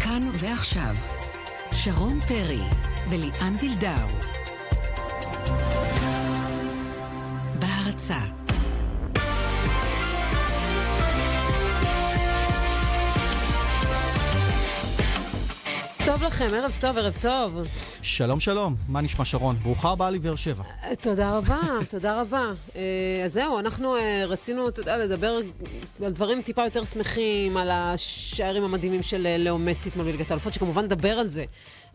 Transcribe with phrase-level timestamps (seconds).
[0.00, 0.96] כאן ועכשיו,
[1.72, 2.60] שרון פרי
[3.08, 4.08] וליאן וילדאו.
[7.58, 8.18] בהרצה
[16.04, 17.58] טוב לכם, ערב טוב, ערב טוב.
[18.02, 19.56] שלום שלום, מה נשמע שרון?
[19.62, 20.64] ברוכה הבאה לבאר שבע.
[21.00, 21.60] תודה רבה,
[21.90, 22.52] תודה רבה.
[22.76, 25.38] אה, אז זהו, אנחנו אה, רצינו, אתה יודע, לדבר
[26.04, 30.52] על דברים טיפה יותר שמחים, על השערים המדהימים של אה, לאו מסי אתמול בליגת האלופות,
[30.52, 31.44] שכמובן נדבר על זה,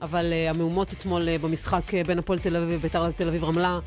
[0.01, 3.79] אבל המהומות אתמול במשחק בין הפועל תל אביב ובית"ר תל אביב רמלה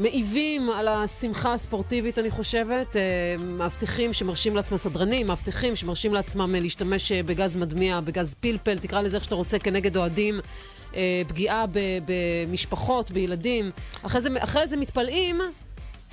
[0.00, 2.96] מעיבים על השמחה הספורטיבית, אני חושבת.
[3.38, 9.24] מאבטחים שמרשים לעצמם, סדרנים, מאבטחים שמרשים לעצמם להשתמש בגז מדמיע, בגז פלפל, תקרא לזה איך
[9.24, 10.40] שאתה רוצה, כנגד אוהדים.
[11.28, 11.64] פגיעה
[12.06, 13.70] במשפחות, בילדים.
[14.02, 15.40] אחרי זה, אחרי זה מתפלאים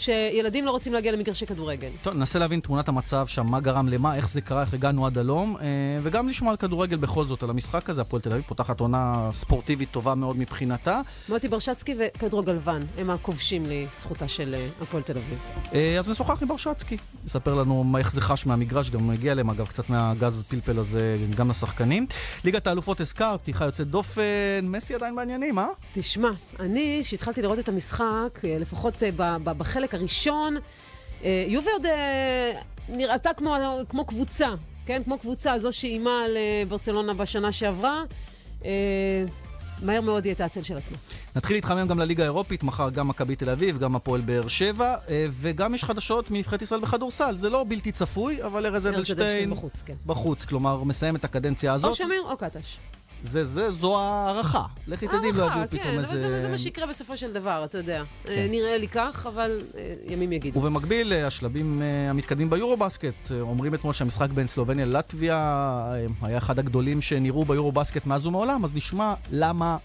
[0.03, 1.89] שילדים לא רוצים להגיע למגרשי כדורגל.
[2.01, 5.17] טוב, ננסה להבין תמונת המצב שם, מה גרם למה, איך זה קרה, איך הגענו עד
[5.17, 5.65] הלום, אה,
[6.03, 8.01] וגם לשמוע על כדורגל בכל זאת, על המשחק הזה.
[8.01, 11.01] הפועל תל אביב פותחת עונה ספורטיבית טובה מאוד מבחינתה.
[11.29, 15.39] מוטי ברשצקי ופדרו גלוון הם הכובשים לזכותה של אה, הפועל תל אביב.
[15.73, 19.67] אה, אז נשוחח עם ברשצקי, יספר לנו איך זה חש מהמגרש, גם הגיע להם אגב
[19.67, 22.07] קצת מהגז פלפל הזה גם לשחקנים.
[22.43, 24.21] ליגת האלופות הזכר, פתיחה יוצאת דופן,
[24.63, 25.67] מסי עדיין בעניינים, אה?
[25.93, 29.03] תשמע, אני, שהתחלתי לראות את המשחק, לפחות
[29.43, 30.57] בחלק החלק הראשון,
[31.23, 32.51] אה, יובי עוד אה,
[32.89, 33.55] נראתה כמו,
[33.89, 34.47] כמו קבוצה,
[34.85, 35.01] כן?
[35.03, 38.03] כמו קבוצה, זו שאיימה על אה, ברצלונה בשנה שעברה.
[39.81, 40.95] מהר מאוד יהיה את האצל של עצמו.
[41.35, 44.95] נתחיל להתחמם גם לליגה האירופית, מחר גם מכבי תל אביב, גם הפועל באר שבע,
[45.31, 47.37] וגם יש חדשות מנבחרת ישראל בכדורסל.
[47.37, 49.93] זה לא בלתי צפוי, אבל ארז אדלשטיין בחוץ, כן.
[50.05, 51.89] בחוץ, כלומר, מסיים את הקדנציה הזאת.
[51.89, 52.77] או שמיר או קטש.
[53.23, 54.63] זה, זה, זו הערכה.
[54.87, 56.19] לכי תדעי אם לא יביאו כן, פתאום איזה...
[56.19, 58.03] זה, זה מה שיקרה בסופו של דבר, אתה יודע.
[58.23, 58.31] כן.
[58.31, 60.59] אה, נראה לי כך, אבל אה, ימים יגידו.
[60.59, 63.31] ובמקביל, אה, השלבים המתקדמים ביורו-בסקט.
[63.41, 69.13] אומרים אתמול שהמשחק בין סלובניה ללטביה היה אחד הגדולים שנראו ביורו-בסקט מאז ומעולם, אז נשמע
[69.31, 69.77] למה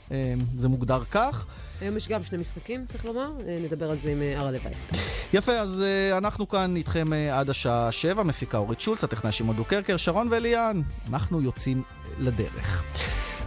[0.58, 1.46] זה מוגדר כך.
[1.80, 3.30] היום יש גם שני משחקים, צריך לומר,
[3.64, 4.96] נדבר על זה עם ארלה וייספר.
[5.32, 5.84] יפה, אז
[6.16, 11.42] אנחנו כאן איתכם עד השעה שבע, מפיקה אורית שולץ, הטכנאי שמעון דוקרקר, שרון ואליאן, אנחנו
[11.42, 11.82] יוצאים
[12.18, 12.82] לדרך.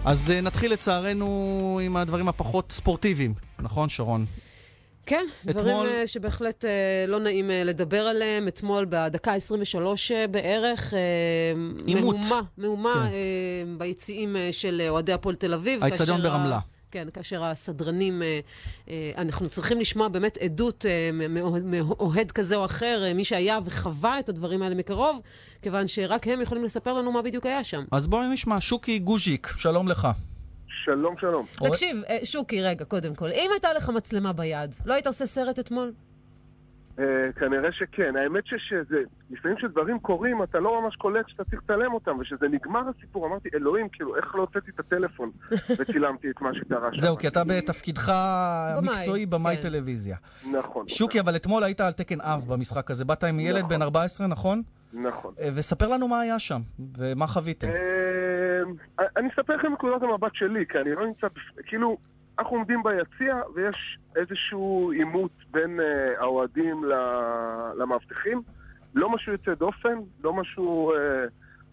[0.06, 4.26] אז uh, נתחיל לצערנו עם הדברים הפחות ספורטיביים, נכון שרון?
[5.06, 5.64] כן, אתמול...
[5.64, 6.68] דברים uh, שבהחלט uh,
[7.10, 8.48] לא נעים לדבר עליהם.
[8.48, 10.98] אתמול בדקה 23 uh, בערך, uh,
[11.88, 13.78] מהומה, מהומה כן.
[13.78, 15.84] ביציעים של אוהדי הפועל תל אביב.
[15.84, 16.60] האצטדיון ברמלה.
[16.92, 18.40] כן, כאשר הסדרנים, אה,
[18.90, 21.10] אה, אנחנו צריכים לשמוע באמת עדות אה,
[21.64, 25.22] מאוהד כזה או אחר, מי שהיה וחווה את הדברים האלה מקרוב,
[25.62, 27.84] כיוון שרק הם יכולים לספר לנו מה בדיוק היה שם.
[27.92, 30.08] אז בואי נשמע, שוקי גוז'יק, שלום לך.
[30.86, 31.46] שלום, שלום.
[31.52, 35.94] תקשיב, שוקי, רגע, קודם כל, אם הייתה לך מצלמה ביד, לא היית עושה סרט אתמול?
[36.98, 37.02] Uh,
[37.40, 38.16] כנראה שכן.
[38.16, 42.82] האמת שזה, לפעמים כשדברים קורים, אתה לא ממש קולט שאתה צריך לצלם אותם, וכשזה נגמר
[42.90, 45.32] הסיפור, אמרתי, אלוהים, כאילו, איך לא הוצאתי את הטלפון
[45.80, 47.02] וצילמתי את מה שקרה שם.
[47.02, 49.62] זהו, כי אתה בתפקידך המקצועי במאי כן.
[49.62, 50.18] טלוויזיה.
[50.52, 50.88] נכון.
[50.88, 53.06] שוקי, אבל אתמול היית על תקן אב במשחק הזה.
[53.06, 53.70] באת עם ילד נכון.
[53.70, 54.62] בן 14, נכון?
[54.94, 55.34] נכון.
[55.38, 56.60] Uh, וספר לנו מה היה שם,
[56.98, 57.68] ומה חוויתם.
[57.68, 61.28] Uh, אני אספר לכם נקודת המבט שלי, כי אני לא נמצא,
[61.66, 61.98] כאילו...
[62.42, 66.84] אנחנו עומדים ביציע ויש איזשהו עימות בין uh, האוהדים
[67.78, 68.42] למאבטחים.
[68.96, 70.94] לא משהו יוצא דופן, לא משהו...
[70.94, 71.30] Uh,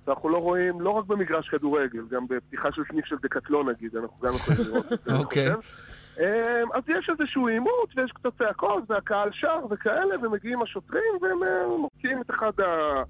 [0.08, 4.16] אנחנו לא רואים, לא רק במגרש כדורגל, גם בפתיחה של סניף של דקטלון נגיד, אנחנו
[4.26, 5.50] גם יכולים לראות את זה, אוקיי.
[6.20, 11.38] אמ, אז יש איזשהו עימות, ויש קצת צעקות, והקהל שר וכאלה, ומגיעים השוטרים, והם
[11.80, 13.02] מוקיעים את אחד ה...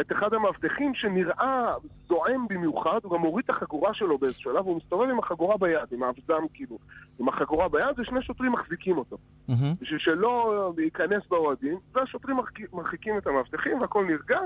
[0.00, 1.72] את אחד המאבטחים שנראה
[2.08, 5.92] זועם במיוחד, הוא גם מוריד את החגורה שלו באיזשהו שלב, והוא מסתובב עם החגורה ביד,
[5.92, 6.78] עם האבזם כאילו,
[7.18, 9.16] עם החגורה ביד, ושני שוטרים מחזיקים אותו.
[9.16, 9.52] Mm-hmm.
[9.80, 12.36] בשביל שלא ייכנס באוהדים, והשוטרים
[12.72, 14.40] מרחיקים את המאבטחים, והכל נרגע,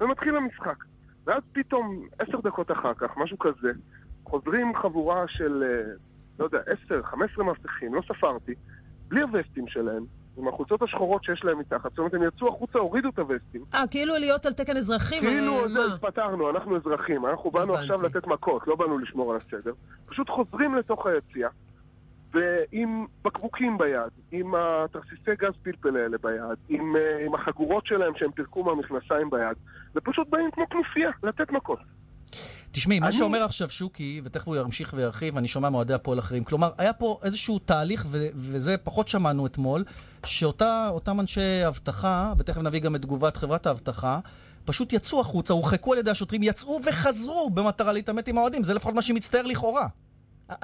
[0.00, 0.84] ומתחיל המשחק.
[1.26, 3.72] ואז פתאום, עשר דקות אחר כך, משהו כזה,
[4.24, 5.92] חוזרים חבורה של, אה,
[6.38, 8.54] לא יודע, עשר, חמש עשרה מאבטחים, לא ספרתי,
[9.08, 10.04] בלי הווסטים שלהם,
[10.36, 11.90] עם החולצות השחורות שיש להם מתחת.
[11.90, 13.64] זאת אומרת, הם יצאו החוצה, הורידו את הווסטים.
[13.74, 15.24] אה, כאילו להיות על תקן אזרחים?
[15.24, 17.26] כאילו, אה, זה, פתרנו, אנחנו אזרחים.
[17.26, 19.72] אנחנו באנו עכשיו לתת מכות, לא באנו לשמור על הסדר.
[20.06, 21.48] פשוט חוזרים לתוך היציאה,
[22.32, 28.32] ועם בקבוקים ביד, עם התרסיסי גז פלפל האלה ביד, עם, אה, עם החגורות שלהם שהם
[28.32, 29.56] פירקו מהמכנסיים ביד,
[29.94, 31.78] ופשוט באים כמו כנופיה לתת מכות.
[32.74, 36.70] תשמעי, מה שאומר עכשיו שוקי, ותכף הוא ימשיך וירחיב, אני שומע מאוהדי הפועל אחרים, כלומר,
[36.78, 39.84] היה פה איזשהו תהליך, ו- וזה פחות שמענו אתמול,
[40.26, 44.18] שאותם אנשי אבטחה, ותכף נביא גם את תגובת חברת האבטחה,
[44.64, 48.94] פשוט יצאו החוצה, הורחקו על ידי השוטרים, יצאו וחזרו במטרה להתעמת עם האוהדים, זה לפחות
[48.94, 49.86] מה שמצטער לכאורה.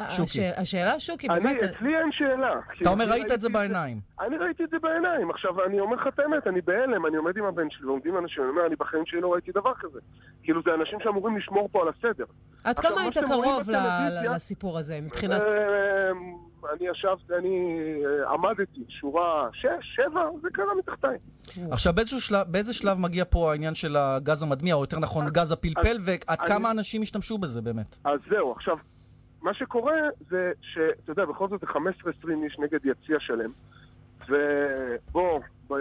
[0.08, 0.46] שוקי.
[0.56, 1.62] השאלה, שוקי, אני, באמת...
[1.62, 2.52] אצלי אין שאלה.
[2.82, 4.00] אתה אומר, ראית את זה בעיניים.
[4.20, 5.30] אני ראיתי את זה בעיניים.
[5.30, 8.42] עכשיו, אני אומר לך את האמת, אני בהלם, אני עומד עם הבן שלי ועומדים אנשים,
[8.42, 9.98] אני אומר, אני בחיים שלי לא ראיתי דבר כזה.
[10.42, 12.24] כאילו, זה אנשים שאמורים לשמור פה על הסדר.
[12.64, 13.70] עד כמה מה היית קרוב
[14.34, 15.40] לסיפור הזה, מבחינת...
[15.42, 16.10] אה,
[16.76, 17.72] אני ישבתי, אני
[18.24, 21.16] אה, עמדתי, שורה שש, שבע, זה קרה מתחתיי.
[21.70, 25.52] עכשיו, באיזשהו שלב, באיזה שלב מגיע פה העניין של הגז המדמיע, או יותר נכון, גז
[25.52, 27.96] הפלפל, ועד אני- כמה אנשים השתמשו בזה באמת?
[28.04, 28.76] אז זהו, עכשיו,
[29.42, 29.96] מה שקורה
[30.28, 31.78] זה שאתה יודע, בכל זאת זה 15-20
[32.44, 33.50] איש נגד יציע שלם,
[34.28, 35.40] ובוא,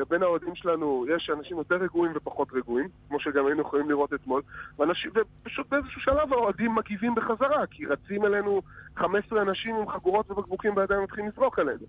[0.10, 4.42] בין האוהדים שלנו יש אנשים יותר רגועים ופחות רגועים, כמו שגם היינו יכולים לראות אתמול,
[4.80, 8.62] ואנשים, ופשוט באיזשהו שלב האוהדים מגיבים בחזרה, כי רצים אלינו
[8.96, 11.86] 15 אנשים עם חגורות ובקבוקים בידיים ומתחילים לזרוק עלינו.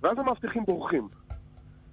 [0.00, 1.08] ואז המאבטחים בורחים.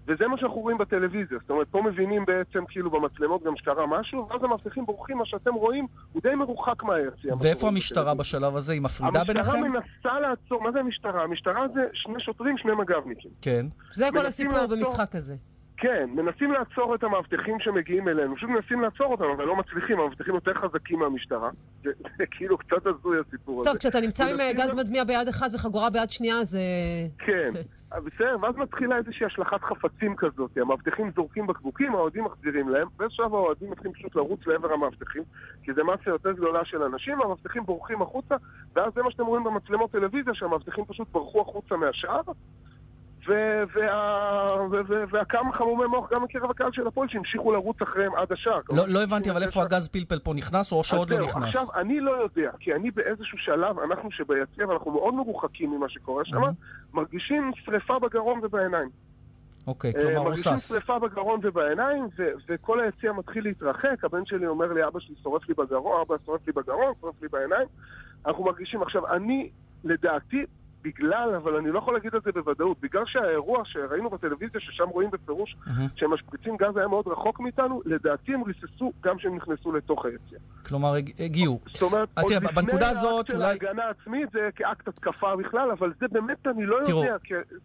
[0.08, 4.28] וזה מה שאנחנו רואים בטלוויזיה, זאת אומרת, פה מבינים בעצם כאילו במצלמות גם שקרה משהו,
[4.30, 7.34] ואז המאבטחים בורחים, מה שאתם רואים הוא די מרוחק מהיציע.
[7.42, 8.74] ואיפה המשטרה בשלב הזה?
[8.74, 9.50] היא מפרידה ביניכם?
[9.50, 11.24] המשטרה מנסה לעצור, מה זה המשטרה?
[11.24, 13.32] המשטרה זה שני שוטרים, שני מג"בניקים.
[13.42, 13.66] כן.
[13.94, 15.36] זה כל הסיפור במשחק הזה.
[15.78, 20.36] כן, מנסים לעצור את המאבטחים שמגיעים אלינו, פשוט מנסים לעצור אותם, אבל לא מצליחים, המאבטחים
[20.36, 21.50] יותר חזקים מהמשטרה.
[21.84, 23.70] זה, זה כאילו קצת הזוי הסיפור הזה.
[23.70, 26.60] טוב, כשאתה נמצא עם אה, גז מדמיע ביד אחת וחגורה ביד שנייה, זה...
[27.18, 27.50] כן,
[27.92, 30.58] בסדר, ואז מתחילה איזושהי השלכת חפצים כזאת.
[30.58, 35.24] המאבטחים זורקים בקבוקים, האוהדים מחזירים להם, ועכשיו האוהדים מתחילים פשוט לרוץ לעבר המאבטחים,
[35.64, 38.36] כי זה מסה יותר גדולה של אנשים, והמאבטחים בורחים החוצה,
[38.76, 42.34] ואז זה מה שאתם רואים במצלמות טלוויזיה, שהמאבטחים פשוט ברחו החוצה ו-
[45.12, 48.60] והכמה חמומי מוח גם מקרב הקהל של הפועל שהמשיכו לרוץ אחריהם עד השער.
[48.70, 51.44] לא לא הבנתי, אבל איפה הגז פלפל פה נכנס, או שעוד לא נכנס?
[51.44, 56.26] עכשיו, אני לא יודע, כי אני באיזשהו שלב, אנחנו שביציע, ואנחנו מאוד מרוחקים ממה שקורה
[56.26, 56.42] שם.
[56.94, 58.90] מרגישים שריפה בגרון ובעיניים.
[59.68, 60.70] אוקיי, אה, כלומר מרגישים רוסס.
[60.70, 65.50] שריפה בגרון ובעיניים, ו- וכל היציע מתחיל להתרחק, הבן שלי אומר לי, אבא שלי שורף
[65.50, 67.68] לי בגרון, אבא שורף לי בגרון, שורף לי בעיניים.
[68.26, 69.50] אנחנו מרגישים, עכשיו, אני,
[69.84, 70.46] לדעתי,
[70.86, 75.10] בגלל, אבל אני לא יכול להגיד את זה בוודאות, בגלל שהאירוע שראינו בטלוויזיה, ששם רואים
[75.12, 75.88] בפירוש מהמם.
[75.96, 80.40] שהם משפריצים גז היה מאוד רחוק מאיתנו, לדעתי הם ריססו גם כשהם נכנסו לתוך היציע.
[80.68, 81.60] כלומר, הג- הגיעו.
[81.74, 84.88] זאת אומרת, אז עוד תראה, לפני בנקודה האקט הזאת, של אולי- ההגנה העצמית זה כאקט
[84.88, 87.16] התקפה בכלל, אבל זה באמת אני לא תראו, יודע,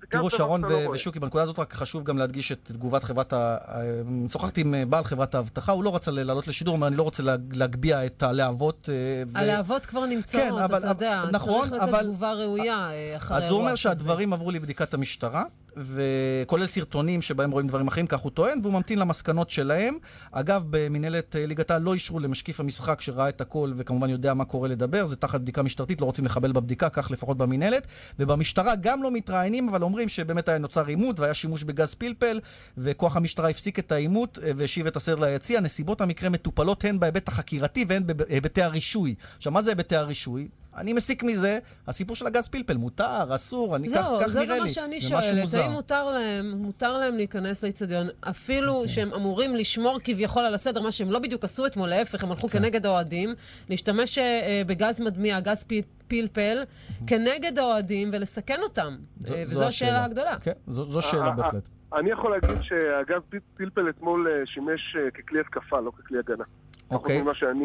[0.08, 0.90] תראו, שרון לא ו- רואה.
[0.90, 3.36] ושוקי, בנקודה הזאת רק חשוב גם להדגיש את תגובת חברת ה...
[3.66, 3.80] ה-
[4.28, 7.02] שוחחתי עם אה, בעל חברת האבטחה, הוא לא רצה לעלות לשידור, הוא אומר, אני לא
[7.02, 8.88] רוצה לה- להגביה את הלהבות.
[8.92, 11.22] אה, ו- הלהבות כבר נמצאות, כן, אבל- אתה יודע.
[11.32, 13.74] נכון, צריך לתת אבל- תגובה ראויה אה, אחרי אז הוא אומר.
[13.74, 15.44] שהדברים עברו לבדיקת המשטרה,
[15.76, 19.98] וכולל סרטונים שבהם רואים דברים אחרים, כך הוא טוען, והוא ממתין למסקנות שלהם.
[20.32, 24.44] אגב, במנהלת אה, ליגת העל לא אישרו למשקיף המשחק שראה את הכל וכמובן יודע מה
[24.44, 27.86] קורה לדבר, זה תחת בדיקה משטרתית, לא רוצים לחבל בבדיקה, כך לפחות במנהלת.
[28.18, 32.40] ובמשטרה גם לא מתראיינים, אבל אומרים שבאמת היה נוצר עימות והיה שימוש בגז פלפל,
[32.78, 35.60] וכוח המשטרה הפסיק את העימות אה, והשיב את הסדר ליציע.
[35.60, 39.14] נסיבות המקרה מטופלות הן בהיבט החקירתי והן בהיבטי הרישוי.
[39.36, 40.48] עכשיו, מה זה היבטי הרישוי?
[40.76, 44.48] אני מסיק מזה, הסיפור של הגז פלפל, מותר, אסור, אני כך, זהו, כך זה נראה
[44.48, 44.60] גם לי.
[44.60, 45.40] מה שאני זה משהו שואלת.
[45.42, 45.62] מוזר.
[45.62, 48.88] האם מותר להם, מותר להם להיכנס לאיצטדיון, אפילו אוקיי.
[48.88, 52.48] שהם אמורים לשמור כביכול על הסדר, מה שהם לא בדיוק עשו אתמול, להפך, הם הלכו
[52.48, 52.58] כן.
[52.58, 53.34] כנגד האוהדים,
[53.68, 55.64] להשתמש אה, בגז מדמיע, גז
[56.08, 56.62] פלפל,
[57.06, 58.96] כנגד האוהדים ולסכן אותם.
[59.18, 60.36] זו- אה, זו וזו השאלה הגדולה.
[60.42, 61.62] כן, זו, זו שאלה אה, אה, בהחלט.
[61.98, 66.44] אני יכול להגיד שהגז פל- פלפל אתמול שימש ככלי התקפה, לא ככלי הגנה.
[66.90, 67.22] אוקיי.
[67.22, 67.64] ממה שאני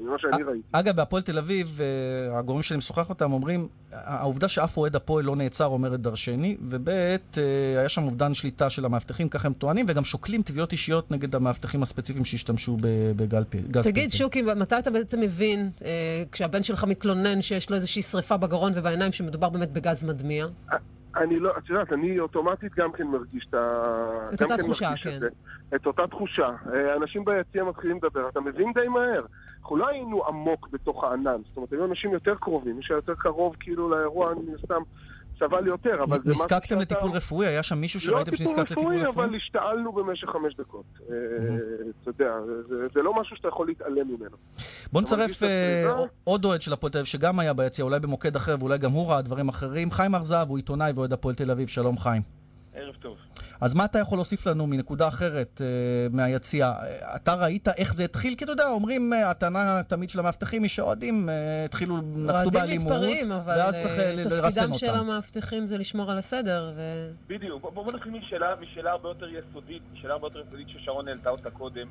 [0.00, 0.62] ממה שאני ראיתי.
[0.72, 5.36] אגב, בהפועל תל אביב, אה, הגורמים שאני משוחח אותם אומרים, העובדה שאף אוהד הפועל לא
[5.36, 7.16] נעצר אומרת דרשני, וב' אה,
[7.78, 11.82] היה שם אובדן שליטה של המאבטחים, ככה הם טוענים, וגם שוקלים תביעות אישיות נגד המאבטחים
[11.82, 14.16] הספציפיים שהשתמשו ב- בגל פ- גז תגיד, פלפל.
[14.16, 15.90] שוקי, מתי אתה בעצם מבין, אה,
[16.32, 20.46] כשהבן שלך מתלונן שיש לו איזושהי שריפה בגרון ובעיניים, שמדובר באמת בגז מדמיע?
[21.16, 23.82] אני לא, את יודעת, אני אוטומטית גם כן מרגיש את ה...
[24.34, 25.10] את אותה כן תחושה, כן.
[25.14, 25.28] את זה.
[25.74, 26.48] את אותה תחושה.
[26.74, 29.24] אה, אנשים ביציע מתחילים לדבר, אתה מבין די מהר.
[29.60, 33.14] אנחנו לא היינו עמוק בתוך הענן, זאת אומרת, היו אנשים יותר קרובים, מי שהיה יותר
[33.14, 34.82] קרוב כאילו לאירוע, אני סתם
[35.38, 37.46] סבל יותר, אבל זה משהו נזקקתם שאתה- לטיפול רפואי?
[37.46, 39.26] היה שם מישהו לא שראיתם טיפול שנזקק לטיפול רפואי, רפואי?
[39.26, 40.84] אבל השתעלנו במשך חמש דקות.
[41.10, 41.14] אה,
[42.02, 42.32] אתה יודע,
[42.94, 44.36] זה- לא משהו שאתה יכול להתעלם ממנו.
[44.92, 45.94] בוא נצרף אה?
[46.24, 49.10] עוד אוהד של הפועל תל אביב, שגם היה ביציע, אולי במוקד אחר, ואולי גם הוא
[49.10, 49.90] ראה דברים אחרים.
[49.90, 52.22] חיים הר זהב הוא עיתונאי ואוהד הפועל תל אביב, שלום חיים.
[52.74, 53.16] ערב טוב.
[53.60, 55.66] אז מה אתה יכול להוסיף לנו מנקודה אחרת אה,
[56.10, 56.66] מהיציע?
[56.66, 58.34] אה, אתה ראית איך זה התחיל?
[58.34, 62.52] כי אתה יודע, אומרים, אה, הטענה תמיד של המאבטחים היא שאוהדים אה, התחילו, נקטו אוהדים
[62.52, 64.98] באלימות, מתפרעים, אבל ואז צריך לרסן תפקידם של אותם.
[64.98, 67.10] המאבטחים זה לשמור על הסדר, ו...
[67.26, 67.62] בדיוק.
[67.62, 71.50] בוא, בוא נתחיל משאלה, משאלה הרבה יותר יסודית, משאלה הרבה יותר יסודית ששרון העלתה אותה
[71.50, 71.86] קודם.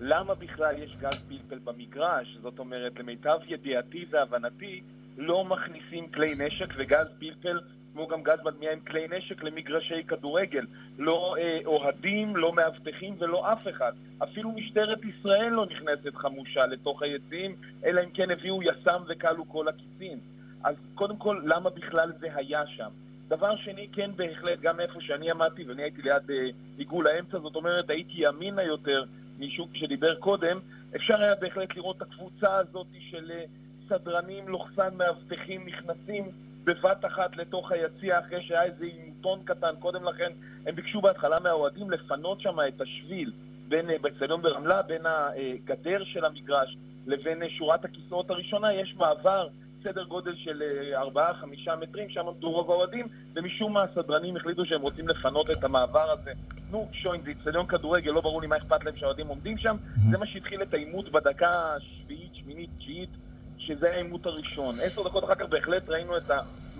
[0.00, 2.38] למה בכלל יש גז פלפל במגרש?
[2.42, 4.82] זאת אומרת, למיטב ידיעתי והבנתי,
[5.16, 7.60] לא מכניסים כלי נשק וגז פלפל,
[7.96, 10.66] כמו גם גז מדמיע עם כלי נשק, למגרשי כדורגל.
[10.98, 13.92] לא אה, אוהדים, לא מאבטחים ולא אף אחד.
[14.22, 19.68] אפילו משטרת ישראל לא נכנסת חמושה לתוך היציעים, אלא אם כן הביאו יס"מ וכלו כל
[19.68, 20.18] הקיצים.
[20.64, 22.88] אז קודם כל, למה בכלל זה היה שם?
[23.28, 26.48] דבר שני, כן, בהחלט, גם איפה שאני עמדתי, ואני הייתי ליד אה,
[26.78, 29.04] עיגול האמצע, זאת אומרת, הייתי ימינה יותר
[29.38, 30.58] משוק שדיבר קודם,
[30.96, 33.44] אפשר היה בהחלט לראות את הקבוצה הזאת של אה,
[33.88, 36.24] סדרנים לוחסן מאבטחים נכנסים
[36.66, 39.74] בבת אחת לתוך היציע אחרי שהיה איזה עימותון קטן.
[39.78, 40.32] קודם לכן,
[40.66, 43.32] הם ביקשו בהתחלה מהאוהדים לפנות שם את השביל
[43.68, 49.48] בין, אה, באצטדיון ברמלה, בין הגדר של המגרש לבין אה, שורת הכיסאות הראשונה, יש מעבר
[49.84, 50.62] סדר גודל של
[50.94, 55.64] 4-5 אה, מטרים, שם עמדו רוב האוהדים, ומשום מה הסדרנים החליטו שהם רוצים לפנות את
[55.64, 56.32] המעבר הזה.
[56.70, 59.76] נו, שוין, זה אצטדיון כדורגל, לא ברור לי מה אכפת להם שהאוהדים עומדים שם.
[60.10, 63.10] זה מה שהתחיל את העימות בדקה השביעית, שמינית, תשיעית,
[63.58, 64.74] שזה העימות הראשון.
[64.82, 66.30] עשר דקות אחר כך בהחלט ראינו את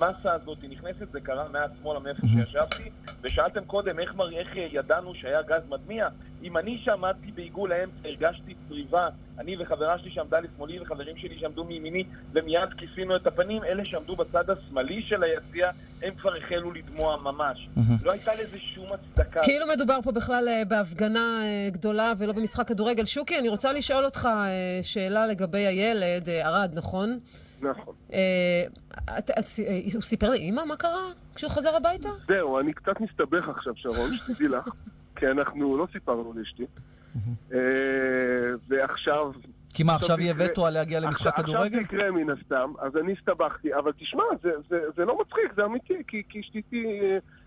[0.03, 2.91] המסה הזאת נכנסת, זה קרה מעט שמאלה מאיפה שישבתי,
[3.23, 6.09] ושאלתם קודם איך, איך ידענו שהיה גז מדמיע.
[6.43, 11.65] אם אני שעמדתי בעיגול האמצע, הרגשתי צריבה, אני וחברה שלי שעמדה לשמאלי וחברים שלי שעמדו
[11.65, 15.71] מימיני, ומיד כיסינו את הפנים, אלה שעמדו בצד השמאלי של היציע,
[16.03, 17.69] הם כבר החלו לדמוע ממש.
[18.03, 19.41] לא הייתה לזה שום הצדקה.
[19.43, 23.05] כאילו מדובר פה בכלל אה, בהפגנה אה, גדולה ולא במשחק כדורגל.
[23.05, 27.19] שוקי, אני רוצה לשאול אותך אה, שאלה לגבי הילד, ערד, נכון?
[27.63, 27.95] נכון.
[29.95, 32.09] הוא סיפר לאימא מה קרה כשהוא חוזר הביתה?
[32.29, 34.69] זהו, אני קצת מסתבך עכשיו, שרון, שתדעי לך.
[35.17, 36.67] כי אנחנו לא סיפרנו לאשתי.
[37.53, 37.59] אה,
[38.69, 39.33] ועכשיו...
[39.75, 41.61] כי מה, עכשיו יהיה וטו על להגיע למשחק כדורגל?
[41.61, 44.23] עכשיו זה יקרה מן הסתם, אז אני הסתבכתי, אבל תשמע,
[44.97, 46.23] זה לא מצחיק, זה אמיתי, כי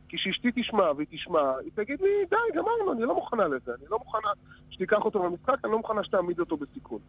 [0.09, 3.97] כשאשתי תשמע והיא תשמע, היא תגיד לי, די, גמרנו, אני לא מוכנה לזה, אני לא
[3.97, 4.29] מוכנה
[4.69, 6.99] שתיקח אותו למשחק, אני לא מוכנה שתעמיד אותו בסיכון.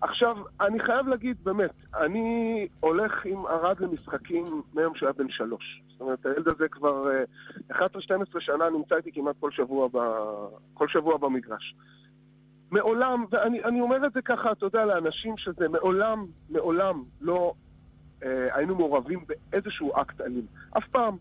[0.00, 5.82] עכשיו, אני חייב להגיד, באמת, אני הולך עם ערד למשחקים מיום שהוא היה בן שלוש.
[5.92, 7.08] זאת אומרת, הילד הזה כבר
[7.72, 9.98] 11-12 אה, שנה נמצא איתי כמעט כל שבוע, ב...
[10.74, 11.74] כל שבוע במגרש.
[12.70, 17.52] מעולם, ואני אומר את זה ככה, אתה יודע, לאנשים שזה מעולם, מעולם לא
[18.22, 20.46] אה, היינו מעורבים באיזשהו אקט אלים.
[20.78, 21.16] אף פעם.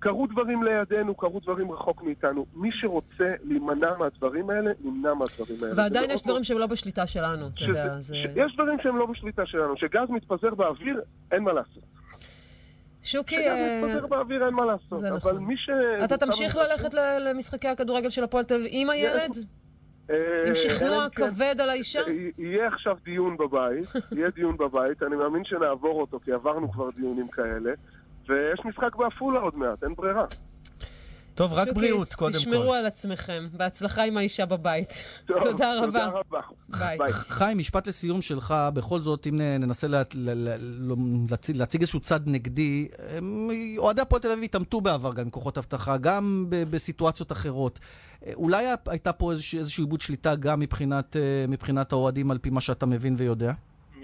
[0.00, 2.46] קרו דברים לידינו, קרו דברים רחוק מאיתנו.
[2.54, 5.74] מי שרוצה להימנע מהדברים האלה, נמנע מהדברים האלה.
[5.76, 7.96] ועדיין יש דברים שהם לא בשליטה שלנו, אתה יודע.
[8.36, 9.76] יש דברים שהם לא בשליטה שלנו.
[9.76, 11.00] שגז מתפזר באוויר,
[11.32, 11.82] אין מה לעשות.
[13.02, 13.36] שוקי...
[13.36, 14.98] שגז אה, מתפזר באוויר, אין מה לעשות.
[14.98, 15.30] זה נכון.
[15.30, 15.70] אבל מי ש...
[16.04, 19.30] אתה תמשיך ללכת למשחקי הכדורגל של הפועל תל אביב עם הילד?
[20.10, 20.16] אה,
[20.46, 21.28] עם שכנוע כן.
[21.28, 22.00] כבד על האישה?
[22.00, 26.90] אה, יהיה עכשיו דיון בבית, יהיה דיון בבית, אני מאמין שנעבור אותו, כי עברנו כבר
[26.96, 27.72] דיונים כאלה.
[28.28, 30.24] ויש משחק בעפולה עוד מעט, אין ברירה.
[31.34, 32.38] טוב, רק בריאות, קודם כל.
[32.38, 33.48] תשמרו על עצמכם.
[33.52, 34.88] בהצלחה עם האישה בבית.
[35.26, 35.86] טוב, תודה רבה.
[35.86, 36.40] תודה רבה.
[36.96, 37.12] ביי.
[37.12, 40.56] חיים, משפט לסיום שלך, בכל זאת, אם ננסה לה, לה, לה,
[41.30, 42.88] להציג, להציג איזשהו צד נגדי,
[43.78, 47.78] אוהדי הפועל תל אביב התעמתו בעבר גם עם כוחות אבטחה, גם בסיטואציות אחרות.
[48.34, 51.16] אולי הייתה פה איזשהו עיבוד שליטה גם מבחינת,
[51.48, 53.52] מבחינת האוהדים, על פי מה שאתה מבין ויודע?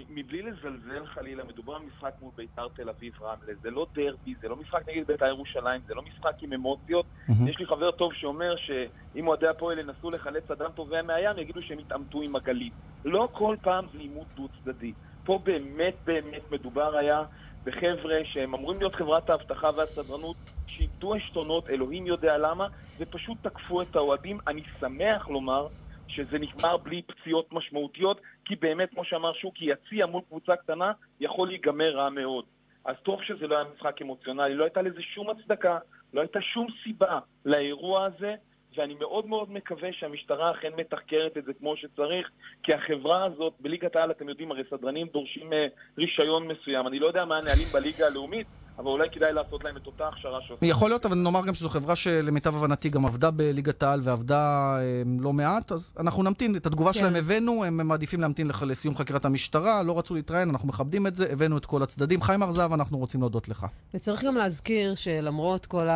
[0.09, 4.55] מבלי לזלזל חלילה, מדובר במשחק מול בית"ר תל אביב רמלה, זה לא דרבי, זה לא
[4.55, 7.05] משחק נגד בית"ר ירושלים, זה לא משחק עם אמוציות.
[7.05, 7.49] Mm-hmm.
[7.49, 11.79] יש לי חבר טוב שאומר שאם אוהדי הפועל ינסו לחלץ אדם טובע מהים, יגידו שהם
[11.79, 12.71] התעמתו עם הגליל.
[13.05, 14.93] לא כל פעם זה עימות דו-צדדי.
[15.23, 17.23] פה באמת באמת מדובר היה
[17.63, 20.35] בחבר'ה שהם אמורים להיות חברת האבטחה והסדרנות,
[20.67, 22.67] שאיבדו עשתונות, אלוהים יודע למה,
[22.99, 24.39] ופשוט תקפו את האוהדים.
[24.47, 25.67] אני שמח לומר
[26.07, 31.47] שזה נגמר בלי פציעות משמעותיות, כי באמת, כמו שאמר שוקי, יציע מול קבוצה קטנה יכול
[31.47, 32.45] להיגמר רע מאוד.
[32.85, 35.77] אז טוב שזה לא היה משחק אמוציונלי, לא הייתה לזה שום הצדקה,
[36.13, 38.35] לא הייתה שום סיבה לאירוע הזה,
[38.77, 42.29] ואני מאוד מאוד מקווה שהמשטרה אכן מתחקרת את זה כמו שצריך,
[42.63, 46.87] כי החברה הזאת, בליגת העל, אתם יודעים, הרי סדרנים דורשים אה, רישיון מסוים.
[46.87, 48.47] אני לא יודע מה הנהלים בליגה הלאומית,
[48.77, 50.69] אבל אולי כדאי לעשות להם את אותה הכשרה שעושים.
[50.69, 55.19] יכול להיות, אבל נאמר גם שזו חברה שלמיטב הבנתי גם עבדה בליגת העל ועבדה הם,
[55.19, 56.99] לא מעט, אז אנחנו נמתין, את התגובה כן.
[56.99, 61.15] שלהם הבאנו, הם מעדיפים להמתין לח, לסיום חקירת המשטרה, לא רצו להתראיין, אנחנו מכבדים את
[61.15, 62.21] זה, הבאנו את כל הצדדים.
[62.21, 63.65] חיים הר זהב, אנחנו רוצים להודות לך.
[63.93, 65.87] וצריך גם להזכיר שלמרות כל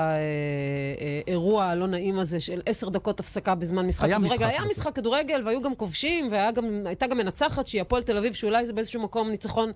[1.28, 4.96] האירוע הלא נעים הזה של עשר דקות הפסקה בזמן משחק היה כדורגל, משחק היה משחק
[4.96, 9.30] כדורגל והיו גם כובשים, והייתה גם מנצחת שהיא הפועל תל אביב, שאולי זה באיזשהו מקום
[9.30, 9.72] ניצחון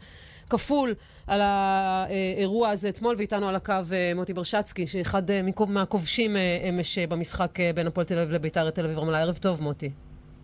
[0.49, 0.93] כפול
[1.27, 6.99] על האירוע הזה אתמול, ואיתנו על הקו אה, מוטי ברשצקי, שאחד אה, מהכובשים אה, אמש
[6.99, 9.21] במשחק בין הפועל תל אביב לביתר תל אביב רמלה.
[9.21, 9.91] ערב טוב, מוטי.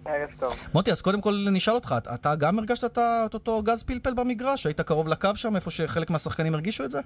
[0.06, 0.54] ערב טוב.
[0.74, 4.66] מוטי, אז קודם כל נשאל אותך, אתה גם הרגשת את אותו גז פלפל במגרש?
[4.66, 7.00] היית קרוב לקו שם, איפה שחלק מהשחקנים הרגישו את זה?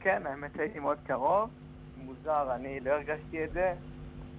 [0.00, 1.48] כן, האמת שהייתי מאוד קרוב.
[2.04, 3.72] מוזר, אני לא הרגשתי את זה,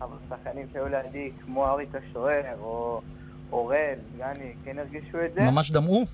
[0.01, 3.01] אבל שחקנים שהיו לידי, כמו אריק השוער, או
[3.51, 5.42] אורל, גני, כן הרגישו את זה.
[5.42, 6.06] ממש דמעו?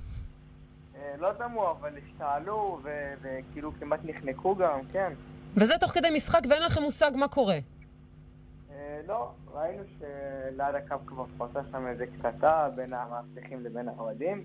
[1.20, 2.80] לא דמו, אבל השתעלו
[3.22, 5.14] וכאילו כמעט נחנקו גם, כן.
[5.58, 7.58] וזה תוך כדי משחק ואין לכם מושג מה קורה.
[8.72, 14.44] אה, לא, ראינו שליד הקו כבר פרצה שם איזה קטטה בין המאבטחים לבין האוהדים.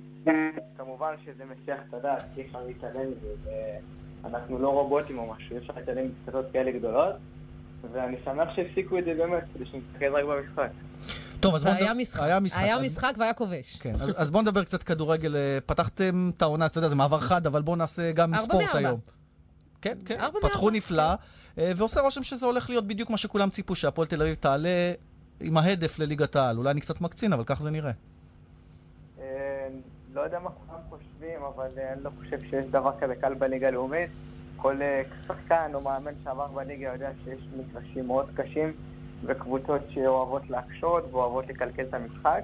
[0.76, 3.50] כמובן שזה מסיח את הדעת, כי אי אפשר להתעלם מזה,
[4.23, 7.14] ואנחנו לא רובוטים או משהו, אי אפשר להתעלם מקטטות כאלה גדולות.
[7.92, 10.70] ואני שמח שהפסיקו את זה באמת, כדי שנתקד רק במשחק.
[11.47, 11.95] טוב, אז בואו נדבר...
[11.95, 12.23] משחק.
[12.23, 12.61] היה משחק.
[12.62, 13.76] היה אז- משחק והיה כובש.
[13.81, 15.37] כן, אז, אז בואו נדבר קצת כדורגל.
[15.37, 18.79] אה, פתחתם את העונה, אתה יודע, זה מעבר חד, אבל בואו נעשה גם ספורט מארבע.
[18.79, 19.00] היום.
[19.83, 21.12] כן, כן, ארבע פתחו מארבע, נפלא,
[21.59, 24.93] אה, ועושה רושם שזה הולך להיות בדיוק מה שכולם ציפו, שהפועל תל אביב תעלה
[25.41, 26.59] עם ההדף לליגת העל.
[26.59, 27.93] אולי אני קצת מקצין, אבל כך זה נראה.
[29.21, 29.25] אה,
[30.15, 34.11] לא יודע מה כולם חושבים, אבל אני לא חושב שיש דבר כזה קל בליגה הלאומית.
[34.57, 34.81] כל
[35.26, 38.73] שחקן או מאמן שעבר בליגה יודע שיש מגרשים מאוד קשים
[39.25, 42.42] וקבוצות שאוהבות להקשות ואוהבות לקלקל את המשחק.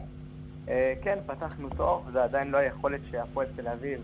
[0.68, 4.00] אה, כן, פתחנו טוב, זה עדיין לא היכולת שהפועל תל אביב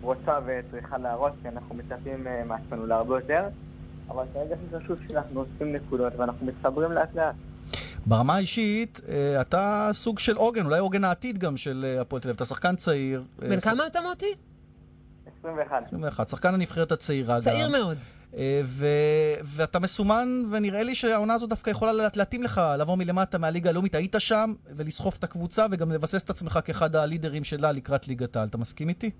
[0.00, 3.48] רוצה וצריכה להראות, כי אנחנו מצפים אה, מעצמנו להרבה יותר.
[4.08, 7.34] אבל כרגע הכי חשוב שאנחנו עושים נקודות ואנחנו מתחברים לאט לאט.
[8.06, 12.36] ברמה האישית, אה, אתה סוג של עוגן, אולי עוגן העתיד גם של הפועל תל אביב.
[12.36, 13.24] אתה שחקן צעיר.
[13.38, 14.34] בן כמה אתה מוטי?
[15.38, 15.82] 21.
[15.82, 17.40] 21, שחקן הנבחרת הצעירה גם.
[17.40, 17.98] צעיר מאוד.
[18.36, 18.86] אה, ו...
[19.44, 23.94] ואתה מסומן, ונראה לי שהעונה הזו דווקא יכולה לה- להתאים לך, לבוא מלמטה מהליגה הלאומית.
[23.94, 28.48] היית שם, ולסחוף את הקבוצה, וגם לבסס את עצמך כאחד הלידרים שלה לקראת ליגת העל.
[28.48, 29.10] אתה מסכים איתי?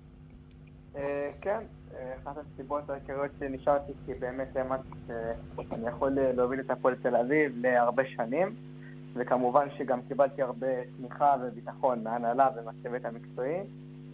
[0.95, 1.59] אה, כן,
[1.95, 7.51] אה, אחת הסיבות העיקריות שנשארתי, כי באמת האמנתי שאני יכול להוביל את הפועל תל אביב
[7.61, 8.55] להרבה שנים,
[9.15, 10.67] וכמובן שגם קיבלתי הרבה
[10.97, 13.57] תמיכה וביטחון מההנהלה ומהצוות המקצועי.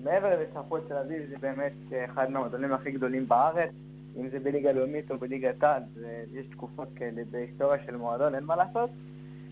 [0.03, 1.73] מעבר לזה שהפועל תל אביב זה באמת
[2.05, 3.69] אחד מהמועדונים הכי גדולים בארץ,
[4.17, 5.55] אם זה בליגה לאומית או בליגת
[5.95, 8.89] זה- יש תקופות כאלה בהיסטוריה של מועדון, אין מה לעשות,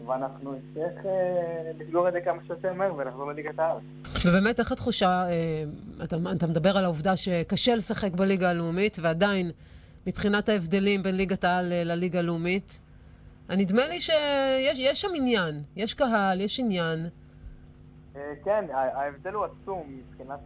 [0.07, 3.77] ואנחנו נצטרך אה, לסגור את זה כמה שיותר מהר ולחזור לליגת העל.
[4.25, 5.63] ובאמת, איך התחושה, אה,
[6.03, 9.51] אתה, אתה מדבר על העובדה שקשה לשחק בליגה הלאומית, ועדיין,
[10.07, 12.81] מבחינת ההבדלים בין ליגת העל אה, לליגה הלאומית,
[13.49, 16.99] נדמה לי שיש יש שם עניין, יש קהל, יש עניין.
[18.45, 20.39] כן, ההבדל הוא עצום מבחינת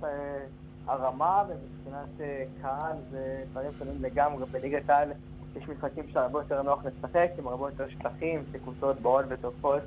[0.87, 4.45] הרמה ומבחינת אה, קהל זה דברים שונים לגמרי.
[4.51, 5.11] בליגת העל
[5.55, 9.81] יש משחקים שהרבה יותר נוח לשחק, עם הרבה יותר שטחים, שקבוצות באות ותוקפות.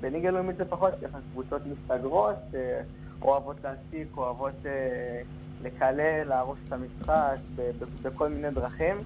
[0.00, 2.80] בליגה הלאומית זה פחות, ככה קבוצות מסתגרות, אה,
[3.22, 5.22] אוהבות להעסיק, אוהבות אה,
[5.62, 7.36] לקלל, להרוס את המשחק
[8.02, 8.96] בכל מיני דרכים.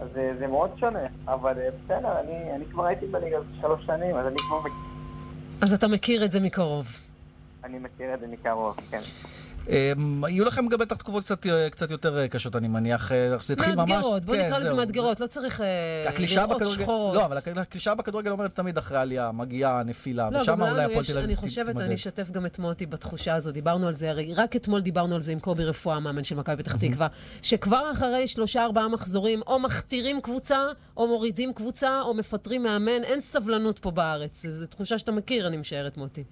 [0.00, 0.08] אז
[0.38, 4.36] זה מאוד שונה, אבל בסדר, אני, אני כבר הייתי בליגה הזאת שלוש שנים, אז אני
[4.38, 4.70] כבר.
[5.60, 6.86] אז אתה מכיר את זה מקרוב.
[7.64, 9.00] אני מכיר את זה מקרוב, כן.
[9.68, 13.12] אמ, יהיו לכם גם בטח תקופות קצת, קצת יותר אה, קשות, אני מניח.
[13.12, 13.90] אה, שזה התחיל ממש...
[13.90, 14.74] מאתגרות, בוא כן, נקרא לזה.
[14.74, 17.14] מאתגרות, לא צריך אה, לראות שחורות.
[17.14, 21.12] לא, אבל הקלישאה בכדורגל אומרת תמיד אחרי העלייה, מגיעה נפילה, לא, ושם אולי הפועל תל
[21.12, 21.80] אביב אני חושבת.
[21.80, 25.20] אני אשתף גם את מוטי בתחושה הזו, דיברנו על זה, הרי רק אתמול דיברנו על
[25.20, 27.06] זה עם קובי רפואה, המאמן של מכבי פתח תקווה,
[27.42, 33.20] שכבר אחרי שלושה ארבעה מחזורים, או מכתירים קבוצה, או מורידים קבוצה, או מפטרים מאמן, אין
[33.20, 34.46] סבלנות פה בארץ.
[34.46, 36.24] זו תחושה שאתה מכיר, אני משערת, מוטי.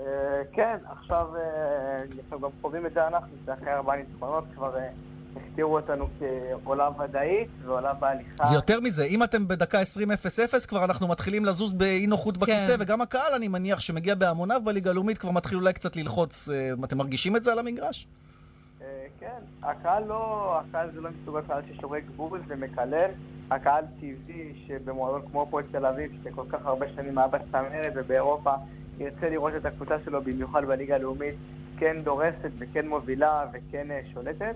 [0.00, 4.88] אה, כן, עכשיו אה, אנחנו גם חווים את זה אנחנו, שאחרי ארבעה ניצחונות כבר אה,
[5.36, 8.44] הכתירו אותנו כעולה ודאית ועולה בהליכה.
[8.46, 12.82] זה יותר מזה, אם אתם בדקה 20-0-0, כבר אנחנו מתחילים לזוז באי נוחות בכיסא, כן.
[12.82, 16.48] וגם הקהל, אני מניח, שמגיע בהמוניו בליגה הלאומית, כבר מתחיל אולי קצת ללחוץ.
[16.84, 18.06] אתם מרגישים את זה על המגרש?
[19.20, 23.10] כן, הקהל לא, הקהל זה לא מסוג הקהל ששורק בוז ומקלל.
[23.50, 28.54] הקהל טבעי שבמועדון כמו הפועל תל אביב, שכל כך הרבה שנים היה בצמרת ובאירופה,
[28.98, 31.34] ירצה לראות את הקבוצה שלו, במיוחד בליגה הלאומית,
[31.78, 34.54] כן דורסת וכן מובילה וכן אה, שולטת.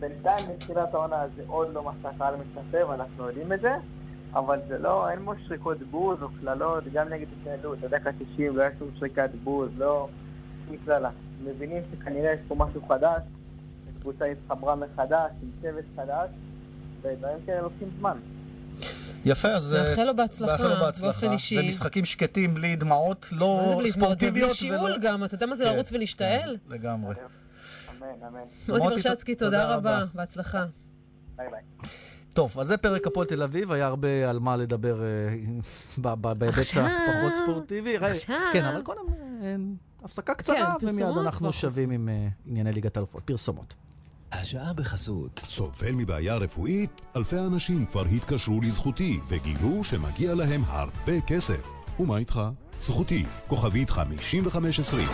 [0.00, 3.74] בינתיים מתחילת העונה זה עוד לא מה שהקהל מצפה ואנחנו יודעים את זה,
[4.32, 8.62] אבל זה לא, אין בו שריקות בוז או קללות, גם נגד התנהלות, בדקה 90 לא
[8.62, 10.08] היה שום שריקת בוז, לא
[10.66, 11.10] שום קללה.
[11.44, 13.22] מבינים שכנראה יש פה משהו חדש,
[13.90, 16.30] הקבוצה התחברה מחדש, עם צוות חדש,
[17.02, 18.18] ודברים כאלה לוקחים זמן.
[19.24, 19.74] יפה, אז...
[19.74, 21.06] אה, נאחל לו בהצלחה, נאחל לו בהצלחה.
[21.06, 21.58] באופן אישי.
[21.60, 24.52] ומשחקים שקטים, בלי דמעות, לא מה זה בלי ספורטיביות.
[24.52, 26.56] שיעול ולא- גם, אתה יודע מה זה כן, לרוץ ולהשתעל?
[26.68, 27.14] כן, לגמרי.
[27.98, 28.40] אמן, אמן.
[28.78, 29.96] מוטי ברשצקי, תודה תודה רבה.
[29.98, 30.64] רבה, בהצלחה.
[31.36, 31.88] ביי ביי.
[32.32, 35.06] טוב, אז זה פרק הפועל תל אביב, היה הרבה על מה לדבר אה,
[35.96, 37.96] בהיבט הפחות ספורטיבי.
[37.96, 38.36] עכשיו.
[38.52, 39.00] כן, אבל קודם
[39.42, 39.54] אה,
[40.04, 42.08] הפסקה קצרה, ומיד פרסומות אנחנו שבים עם
[42.46, 43.22] ענייני ליגת האלופות.
[43.22, 43.74] פרסומות.
[44.32, 45.44] השעה בחסות.
[45.48, 46.90] סובל מבעיה רפואית?
[47.16, 51.70] אלפי אנשים כבר התקשרו לזכותי וגילו שמגיע להם הרבה כסף.
[52.00, 52.40] ומה איתך?
[52.80, 55.08] זכותי, כוכבית 5520.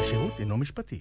[0.00, 1.00] השירות אינו משפטי.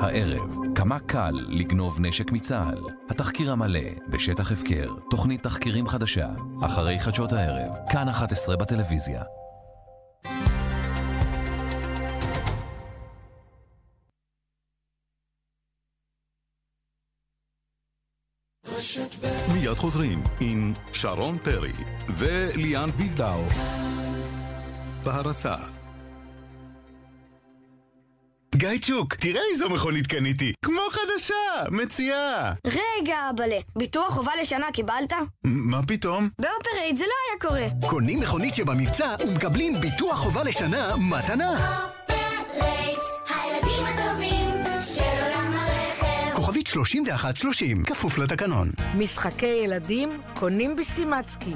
[0.00, 2.82] הערב, כמה קל לגנוב נשק מצה"ל.
[3.10, 6.28] התחקיר המלא, בשטח הפקר, תוכנית תחקירים חדשה,
[6.62, 9.22] אחרי חדשות הערב, כאן 11 בטלוויזיה.
[19.86, 21.72] חוזרים עם שרון פרי
[22.08, 23.42] וליאן וילדאו.
[25.04, 25.54] בהרצה
[28.56, 31.34] גיא צ'וק, תראה איזו מכונית קניתי, כמו חדשה,
[31.70, 32.52] מציאה.
[32.66, 35.12] רגע, אבאלה, ביטוח חובה לשנה קיבלת?
[35.44, 36.28] מה פתאום?
[36.38, 37.90] באופרייט זה לא היה קורה.
[37.90, 41.50] קונים מכונית שבמבצע ומקבלים ביטוח חובה לשנה מתנה.
[41.50, 42.85] אופרייט,
[46.84, 48.70] 3130, כפוף לתקנון.
[48.94, 51.54] משחקי ילדים קונים בסטימצקי.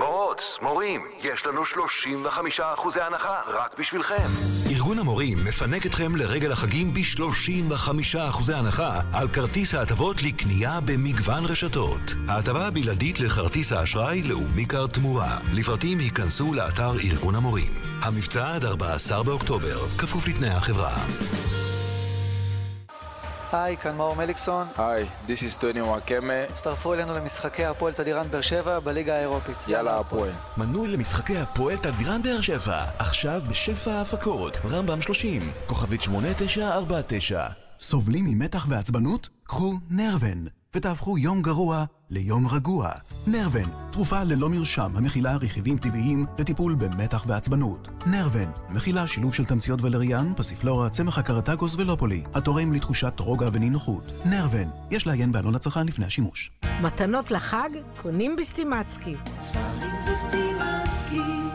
[0.00, 4.26] מורות, מורים, יש לנו 35% הנחה רק בשבילכם.
[4.70, 12.14] ארגון המורים מפנק אתכם לרגל החגים ב-35% הנחה על כרטיס ההטבות לקנייה במגוון רשתות.
[12.28, 15.38] ההטבה הבלעדית לכרטיס האשראי לאומי קארד תמורה.
[15.54, 17.72] לפרטים היכנסו לאתר ארגון המורים.
[18.02, 20.96] המבצע עד 14 באוקטובר, כפוף לתנאי החברה.
[23.52, 24.66] היי, כאן מאור מליקסון.
[24.78, 26.42] היי, this is טוני נוואקמה.
[26.50, 29.56] הצטרפו אלינו למשחקי הפועל תדיראן באר שבע בליגה האירופית.
[29.68, 30.30] יאללה הפועל.
[30.56, 37.46] מנוי למשחקי הפועל תדירן באר שבע, עכשיו בשפע ההפקות, רמב"ם 30, כוכבית 8949.
[37.80, 39.28] סובלים ממתח ועצבנות?
[39.44, 42.90] קחו נרוון, ותהפכו יום גרוע ליום רגוע.
[43.26, 47.88] נרוון, תרופה ללא מרשם המכילה רכיבים טבעיים לטיפול במתח ועצבנות.
[48.06, 54.02] נרוון, מכילה שילוב של תמציות ולריאן, פסיפלורה, צמח הקרטגוס ולופולי, התורם לתחושת רוגע ונינוחות.
[54.24, 56.50] נרוון, יש לעיין בעלון הצרכן לפני השימוש.
[56.80, 57.70] מתנות לחג
[58.02, 59.14] קונים בסטימצקי.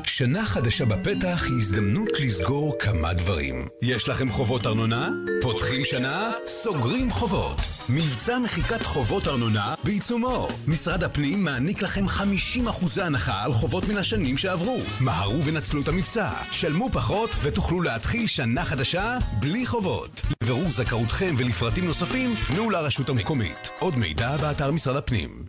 [0.03, 3.55] שנה חדשה בפתח היא הזדמנות לסגור כמה דברים.
[3.81, 5.09] יש לכם חובות ארנונה?
[5.41, 6.31] פותחים שנה?
[6.47, 7.57] סוגרים חובות.
[7.89, 10.40] מבצע מחיקת חובות ארנונה בעיצומו.
[10.67, 14.77] משרד הפנים מעניק לכם 50% הנחה על חובות מן השנים שעברו.
[14.99, 16.29] מהרו ונצלו את המבצע.
[16.51, 20.21] שלמו פחות ותוכלו להתחיל שנה חדשה בלי חובות.
[20.43, 23.69] לבירור זכאותכם ולפרטים נוספים, פנו לרשות המקומית.
[23.79, 25.45] עוד מידע באתר משרד הפנים.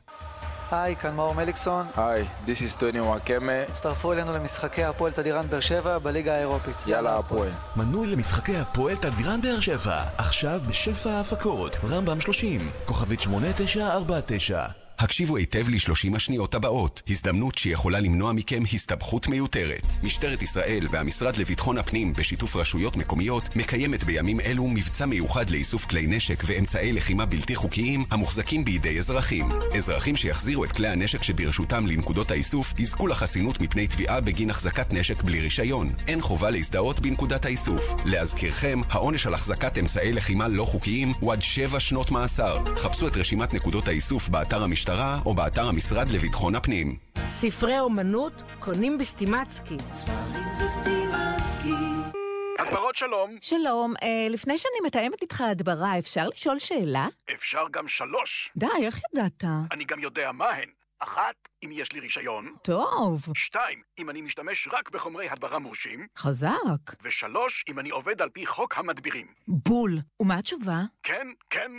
[0.70, 1.86] היי, כאן מאור מליקסון.
[1.96, 3.52] היי, this is טוני וואקמה.
[3.68, 6.76] הצטרפו אלינו למשחקי הפועל תדירן באר שבע בליגה האירופית.
[6.86, 7.50] יאללה הפועל.
[7.76, 14.81] מנוי למשחקי הפועל תדירן באר שבע, עכשיו בשפע ההפקות, רמב"ם 30, כוכבית 8949.
[14.98, 19.86] הקשיבו היטב ל-30 השניות הבאות, הזדמנות שיכולה למנוע מכם הסתבכות מיותרת.
[20.02, 26.06] משטרת ישראל והמשרד לביטחון הפנים, בשיתוף רשויות מקומיות, מקיימת בימים אלו מבצע מיוחד לאיסוף כלי
[26.06, 29.48] נשק ואמצעי לחימה בלתי חוקיים המוחזקים בידי אזרחים.
[29.76, 35.22] אזרחים שיחזירו את כלי הנשק שברשותם לנקודות האיסוף, יזכו לחסינות מפני תביעה בגין החזקת נשק
[35.22, 35.90] בלי רישיון.
[36.08, 37.94] אין חובה להזדהות בנקודת האיסוף.
[38.04, 42.58] להזכירכם, העונש על החזקת אמצעי לחימה לא חוקיים הוא עד 7 שנות מאסר.
[42.76, 44.81] חפשו את רשימת נקודות האיסוף באתר המשטרה
[45.26, 46.96] או באתר המשרד לביטחון הפנים.
[47.26, 49.76] ספרי אומנות קונים בסטימצקי.
[52.58, 53.36] הדברות שלום.
[53.40, 57.08] שלום, אה, לפני שאני מתאמת איתך הדברה, אפשר לשאול שאלה?
[57.34, 58.50] אפשר גם שלוש.
[58.56, 59.44] די, איך ידעת?
[59.72, 60.68] אני גם יודע מה הן.
[60.98, 62.54] אחת, אם יש לי רישיון.
[62.62, 63.22] טוב.
[63.34, 66.06] שתיים, אם אני משתמש רק בחומרי הדברה מורשים.
[66.18, 67.02] חזק.
[67.02, 69.26] ושלוש, אם אני עובד על פי חוק המדבירים.
[69.48, 69.98] בול.
[70.20, 70.82] ומה התשובה?
[71.02, 71.72] כן, כן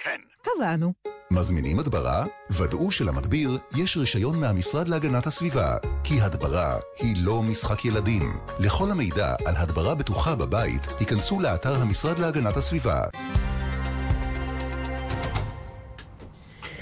[0.00, 0.20] וכן.
[0.42, 0.92] קבענו.
[1.30, 2.24] מזמינים הדברה?
[2.50, 8.36] ודאו שלמדביר יש רישיון מהמשרד להגנת הסביבה, כי הדברה היא לא משחק ילדים.
[8.58, 13.04] לכל המידע על הדברה בטוחה בבית, היכנסו לאתר המשרד להגנת הסביבה.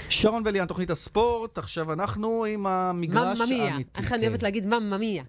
[0.09, 3.71] שרון וליאן, תוכנית הספורט, עכשיו אנחנו עם המגרש מממיה.
[3.71, 4.01] האמיתי.
[4.01, 4.27] איך אני כן.
[4.27, 5.23] אוהבת להגיד מממיה.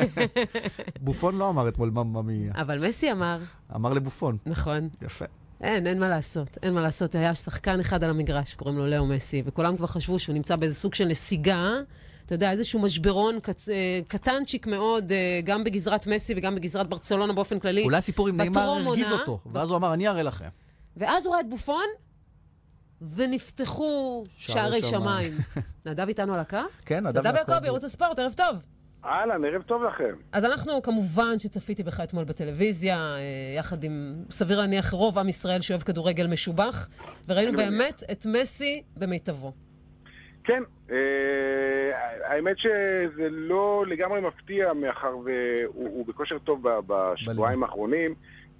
[1.00, 2.52] בופון לא אמר אתמול מממיה.
[2.54, 3.38] אבל מסי אמר.
[3.74, 4.36] אמר לבופון.
[4.46, 4.88] נכון.
[5.02, 5.24] יפה.
[5.60, 7.14] אין, אין מה לעשות, אין מה לעשות.
[7.14, 10.74] היה שחקן אחד על המגרש, קוראים לו לאו מסי, וכולם כבר חשבו שהוא נמצא באיזה
[10.74, 11.72] סוג של נסיגה.
[12.26, 13.68] אתה יודע, איזשהו משברון קצ...
[13.68, 17.84] אה, קטנצ'יק מאוד, אה, גם בגזרת מסי וגם בגזרת ברצלונה באופן כללי.
[17.84, 19.12] אולי הסיפור עם נאמר הרגיז.
[19.12, 20.48] אותו, ואז הוא אמר, אני אראה לכם.
[20.96, 21.84] ואז הוא ראה את בופון,
[23.14, 25.38] ונפתחו שערי שמיים.
[25.86, 26.58] נדב איתנו על הקו?
[26.86, 27.52] כן, נדב נדב יעקבי.
[27.52, 28.56] יעקבי, ערוץ הספורט, ערב טוב.
[29.04, 30.14] אהלן, ערב טוב לכם.
[30.32, 33.20] אז אנחנו, כמובן שצפיתי בך אתמול בטלוויזיה, אה,
[33.58, 36.88] יחד עם, סביר להניח, רוב עם ישראל שאוהב כדורגל משובח,
[37.28, 37.56] וראינו.
[37.56, 39.52] באמת את מסי במיטבו.
[40.44, 40.96] כן, אה,
[42.24, 48.14] האמת שזה לא לגמרי מפתיע, מאחר והוא הוא בכושר טוב בשבועיים האחרונים.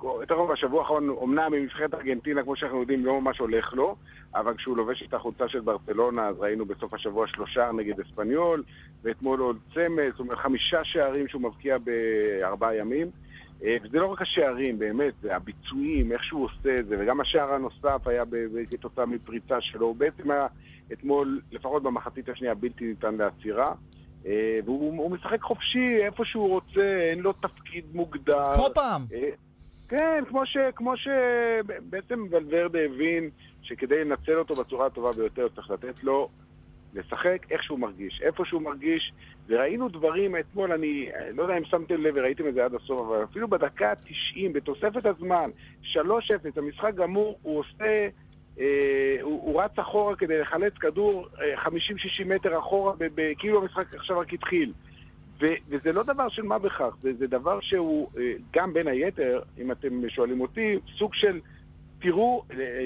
[0.04, 3.96] יותר נכון בשבוע האחרון, אמנם בנבחרת ארגנטינה, כמו שאנחנו יודעים, לא ממש הולך לו,
[4.34, 8.62] אבל כשהוא לובש את החולצה של ברצלונה, אז ראינו בסוף השבוע שלושה נגד אספניול,
[9.02, 13.10] ואתמול עוד צמד, זאת אומרת חמישה שערים שהוא מבקיע בארבעה ימים.
[13.64, 17.52] אה, וזה לא רק השערים, באמת, זה הביצועים, איך שהוא עושה את זה, וגם השער
[17.52, 18.24] הנוסף היה
[18.70, 19.86] כתוצאה מפריצה שלו.
[19.86, 20.46] הוא בעצם היה
[20.92, 23.72] אתמול, לפחות במחצית השנייה, בלתי ניתן לעצירה.
[24.26, 28.54] אה, והוא הוא משחק חופשי איפה שהוא רוצה, אין לו תפקיד מוגדר.
[28.54, 29.02] כמו פעם.
[29.90, 30.56] כן, כמו ש...
[30.76, 31.08] כמו ש...
[31.90, 33.30] בעצם ולוורדה הבין
[33.62, 36.28] שכדי לנצל אותו בצורה הטובה ביותר צריך לתת לו
[36.94, 39.12] לשחק איך שהוא מרגיש, איפה שהוא מרגיש,
[39.48, 43.24] וראינו דברים אתמול, אני לא יודע אם שמתם לב וראיתם את זה עד הסוף, אבל
[43.24, 45.50] אפילו בדקה ה-90, בתוספת הזמן,
[45.92, 45.96] 3-0,
[46.56, 48.08] המשחק גמור, הוא עושה...
[48.60, 51.68] אה, הוא, הוא רץ אחורה כדי לחלץ כדור אה, 50-60
[52.26, 52.92] מטר אחורה,
[53.38, 54.72] כאילו המשחק עכשיו רק התחיל.
[55.40, 59.40] ו- וזה לא דבר של מה בכך, זה, זה דבר שהוא אה, גם בין היתר,
[59.58, 61.40] אם אתם שואלים אותי, סוג של
[62.00, 62.42] תראו,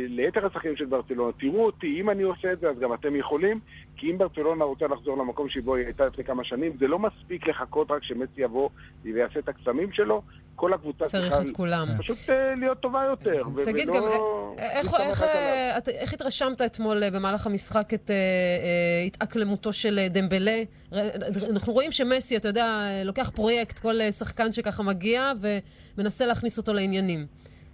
[0.08, 3.60] ליתר השחקנים של ברצלונה, תראו אותי, אם אני עושה את זה אז גם אתם יכולים,
[3.96, 7.48] כי אם ברצלונה רוצה לחזור למקום שבו היא הייתה לפני כמה שנים, זה לא מספיק
[7.48, 8.68] לחכות רק שמסי יבוא
[9.02, 10.22] ויעשה את הקסמים שלו,
[10.56, 11.88] כל הקבוצה צריך צריכה את כולם.
[11.98, 13.42] פשוט אה, להיות טובה יותר.
[13.64, 14.04] תגיד גם,
[14.58, 14.94] אה, איך.
[15.22, 18.10] אה, איך התרשמת אתמול במהלך המשחק את
[19.06, 20.62] התאקלמותו של דמבלה?
[21.50, 25.32] אנחנו רואים שמסי, אתה יודע, לוקח פרויקט, כל שחקן שככה מגיע
[25.96, 27.26] ומנסה להכניס אותו לעניינים.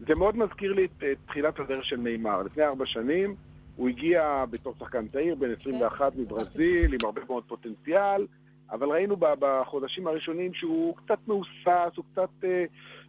[0.08, 2.42] זה מאוד מזכיר לי את, את תחילת הדרך של נאמר.
[2.42, 3.34] לפני ארבע שנים
[3.76, 8.26] הוא הגיע בתור שחקן צעיר, בן 21 מברזיל, עם הרבה מאוד פוטנציאל,
[8.70, 11.56] אבל ראינו בחודשים הראשונים שהוא קצת מהוסס,
[11.96, 12.64] הוא קצת, אה,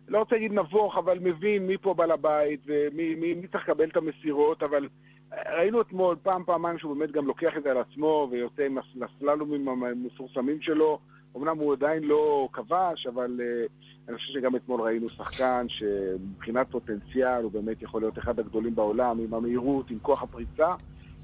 [0.07, 3.89] לא רוצה להגיד נבוך, אבל מבין מי פה בעל הבית ומי מי, מי צריך לקבל
[3.89, 4.87] את המסירות, אבל
[5.33, 8.77] אה, ראינו אתמול פעם, פעמיים שהוא באמת גם לוקח את זה על עצמו ויוצא עם
[8.77, 8.85] הס-
[9.17, 10.99] הסללומים המפורסמים שלו.
[11.37, 13.71] אמנם הוא עדיין לא כבש, אבל uh,
[14.07, 19.19] אני חושב שגם אתמול ראינו שחקן שמבחינת פוטנציאל הוא באמת יכול להיות אחד הגדולים בעולם,
[19.19, 20.73] עם המהירות, עם כוח הפריצה.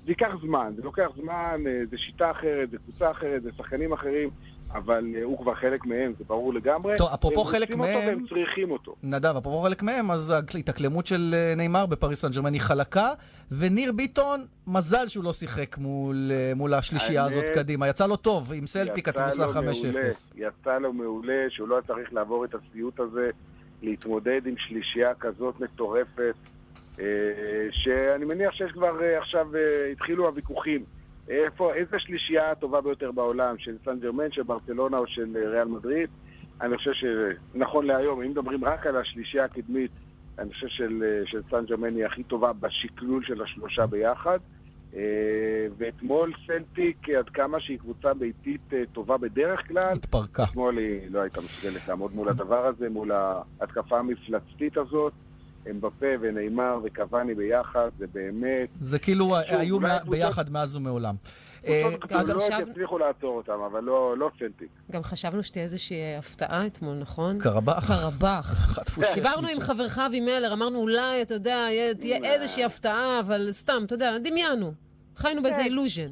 [0.06, 3.94] זה ייקח זמן, זה לוקח זמן, אה, זה שיטה אחרת, זה קבוצה אחרת, זה שחקנים
[3.94, 4.30] אחרים,
[4.74, 6.98] אבל אה, הוא כבר חלק מהם, זה ברור לגמרי.
[6.98, 8.96] טוב, אפרופו הם חלק רוצים אותו מהם- והם צריכים אותו.
[9.04, 13.08] נדב, אפרופו חלק מהם, אז ההתאקלמות של אה, נאמר בפריס סן ג'רמן היא חלקה,
[13.52, 17.88] וניר ביטון, מזל שהוא לא שיחק מול, אה, מול השלישייה האמת, הזאת קדימה.
[17.88, 19.56] יצא לו טוב, עם סלטיק התבוסה לו 5-0.
[19.56, 20.10] מעולה,
[20.62, 23.30] יצא לו מעולה, שהוא לא צריך לעבור את הסיוט הזה,
[23.82, 26.36] להתמודד עם שלישייה כזאת מטורפת,
[27.72, 29.48] שאני מניח שיש כבר עכשיו,
[29.92, 30.84] התחילו הוויכוחים.
[31.30, 35.68] איפה, איזה שלישייה הטובה ביותר בעולם, של סן ג'רמן, של ברצלונה או של אה, ריאל
[35.68, 36.10] מדריד?
[36.62, 39.92] אני חושב שנכון להיום, אם מדברים רק על השלישייה הקדמית,
[40.40, 44.40] אני חושב של, אה, של סן ג'רמן היא הכי טובה בשקלול של השלושה ביחד.
[44.96, 45.02] אה,
[45.78, 50.44] ואתמול סלטיק, עד כמה שהיא קבוצה ביתית טובה בדרך כלל, התפרקה.
[50.44, 55.14] אתמול היא לא הייתה מסוגלת לעמוד מול הדבר הזה, מול ההתקפה המפלצתית הזאת.
[55.72, 58.70] אמבפה ונאמר וקוואני ביחד, זה באמת...
[58.82, 59.78] זה כאילו היו
[60.10, 61.16] ביחד מאז ומעולם.
[61.68, 64.70] אה, קבוצות גם עכשיו- יצליחו לעצור אותם, אבל לא לא סלטיק.
[64.92, 67.40] גם חשבנו שתהיה איזושהי הפתעה אתמול, נכון?
[67.40, 67.88] קרבח.
[67.88, 68.78] קרבח.
[69.16, 69.60] דיברנו עם.
[69.60, 71.66] חברך אבימלר, אמרנו אולי, אתה יודע,
[72.00, 74.72] תהיה איזושהי הפתעה, אבל סתם, אתה יודע, דמיינו.
[75.16, 75.64] חיינו באיזה כן.
[75.64, 76.12] אילוז'ן.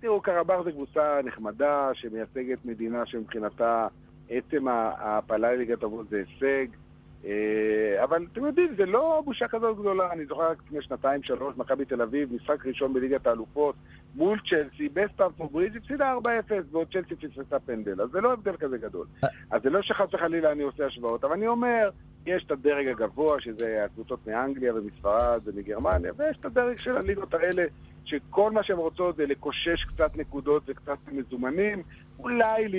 [0.00, 3.86] תראו, קרבח זו קבוצה נחמדה, שמייצגת מדינה שמבחינתה
[4.28, 6.66] עצם ההעפלה לליגת אבות זה הישג.
[7.26, 10.12] אה, אבל אתם יודעים, זה לא בושה כזאת גדולה.
[10.12, 13.74] אני זוכר רק לפני שנתיים, שלוש, מכבי תל אביב, משחק ראשון בליגת האלופות,
[14.14, 18.00] מול צ'לסי, בסטמפורד ברידג' הפסידה 4-0, ועוד צ'לסי פספסה פנדל.
[18.02, 19.06] אז זה לא הבדל כזה גדול.
[19.50, 21.90] אז זה לא שחס וחלילה אני עושה השוואות, אבל אני אומר,
[22.26, 27.64] יש את הדרג הגבוה, שזה הקבוצות מאנגליה ומספרד ומגרמניה, ויש את הדרג של הליגות האלה,
[28.04, 31.82] שכל מה שהן רוצות זה לקושש קצת נקודות וקצת מזומנים,
[32.18, 32.76] אולי ל...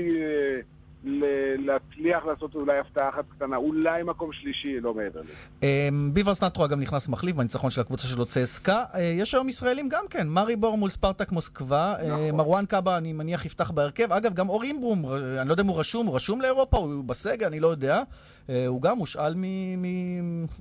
[1.57, 5.33] להצליח לעשות אולי הפתעה אחת קטנה, אולי מקום שלישי, לא מעבר לזה.
[5.63, 8.83] אמ, ביברס נאתכו אגב נכנס מחליף בניצחון של הקבוצה שלו צסקה.
[8.93, 11.93] אה, יש היום ישראלים גם כן, מאריבור מול ספרטק מוסקבה.
[11.99, 12.37] אה, נכון.
[12.37, 14.11] מרואן קבהא, אני מניח, יפתח בהרכב.
[14.11, 17.03] אגב, גם אור אינברום, אה, אני לא יודע אם הוא רשום, הוא רשום לאירופה, הוא
[17.03, 18.01] בסגל, אני לא יודע.
[18.67, 19.43] הוא גם הושאל מ...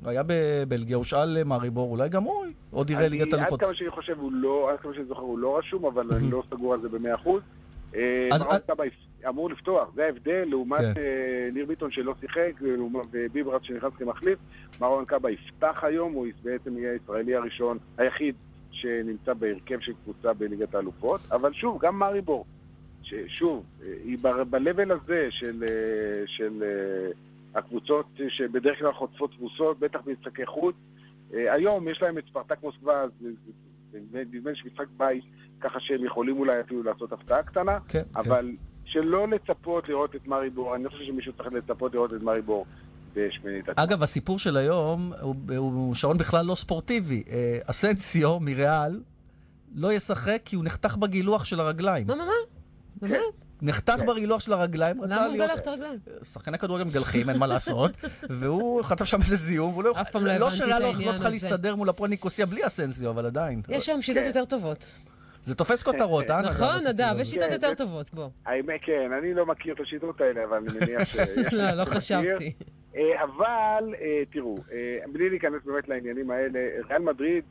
[0.05, 3.63] היה בבלגיה, הושאל מארי בור, אולי גם הוא עוד יראה ליגת אלופות.
[3.63, 6.31] עד כמה שאני חושב, הוא לא, עד כמה שאני זוכר, הוא לא רשום, אבל אני
[6.31, 7.43] לא סגור על זה במאה אחוז.
[7.95, 8.85] אה, אז- קאבה
[9.29, 10.93] אמור לפתוח, זה ההבדל לעומת כן.
[11.01, 12.53] אה, ניר ביטון שלא שיחק,
[13.11, 14.39] וביברס שנכנס כמחליף.
[14.81, 18.35] מרון קאבה יפתח היום, הוא בעצם יהיה הישראלי הראשון, היחיד
[18.71, 21.21] שנמצא בהרכב של קבוצה בליגת האלופות.
[21.33, 22.45] אבל שוב, גם מאריבור,
[23.03, 27.11] ששוב, אה, היא ב- ב-level הזה של, אה, של אה,
[27.59, 30.75] הקבוצות שבדרך כלל חוטפות תבוסות, בטח במשחקי חוץ.
[31.35, 33.05] אה, היום יש להם את ספרטק מוסקבה,
[34.13, 35.25] נדמה לי שמשחק בית,
[35.61, 38.53] ככה שהם יכולים אולי אפילו לעשות הפתעה קטנה, כן, אבל
[38.85, 42.23] שלא לצפות לראות את מאריבור, אני לא חושב שמישהו צריך לצפות לראות את
[43.15, 43.85] בשמינית עצמה.
[43.85, 47.23] אגב, הסיפור של היום הוא, הוא שרון בכלל לא ספורטיבי.
[47.31, 49.01] אה, אסנסיו מריאל
[49.75, 52.07] לא ישחק כי הוא נחתך בגילוח של הרגליים.
[52.07, 52.33] מה, מה, מה?
[52.97, 53.44] באמת?
[53.65, 55.49] נחתך בגילוח של הרגליים, רצה למה הוא להיות...
[55.51, 55.99] מגלח את הרגליים?
[56.33, 57.91] שחקני כדורגל מגלחים, אין מה לעשות,
[58.41, 61.09] והוא חטף שם איזה זיהום, והוא לא אף פעם לא לא הבנתי את לא- העניין
[61.09, 61.31] לא צריכה הזה.
[61.31, 63.63] להסתדר מול הפועל ניקוסיה בלי אסנסיו, אבל עדיין.
[63.69, 64.95] יש היום שיטות יותר טובות.
[65.43, 66.43] זה תופס כותרות, אה?
[66.43, 67.21] נכון, נדב, הזה.
[67.23, 68.29] יש שיטות כן, יותר זה- טובות, בוא.
[68.47, 71.17] האמת, כן, אני לא מכיר את השיטות האלה, אבל אני מניח ש...
[71.53, 71.85] לא, לא.
[71.85, 72.53] חשבתי.
[72.97, 77.45] אה, אבל, אה, תראו, אה, בלי להיכנס באמת לעניינים האלה, ריאל מדריד,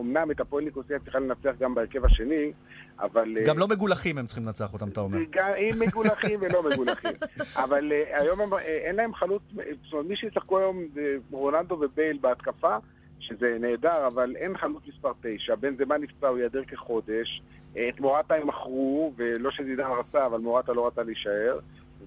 [0.00, 2.52] אמנם את הפועל ניקוסיה צריכה לנצח גם בהרכב השני,
[3.00, 3.36] אבל...
[3.46, 5.18] גם לא מגולחים הם צריכים לנצח אותם, אתה אומר.
[5.56, 7.12] עם מגולחים ולא מגולחים.
[7.64, 9.42] אבל היום אין להם חלוץ,
[9.84, 12.76] זאת אומרת, מי שישחקו היום זה רונלדו ובייל בהתקפה,
[13.20, 15.54] שזה נהדר, אבל אין חלוץ מספר 9.
[15.54, 17.42] בן זמן נפצע, הוא ייעדר כחודש.
[17.72, 21.58] את מורטה הם מכרו, ולא שזידן רצה, אבל מורטה לא רצה להישאר.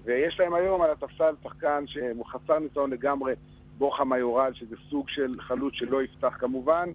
[0.04, 3.34] ויש להם היום על הספסל שחקן שהוא חסר ניסיון לגמרי,
[3.78, 6.88] בורחה מיורל, שזה סוג של חלוץ שלא יפתח כמובן.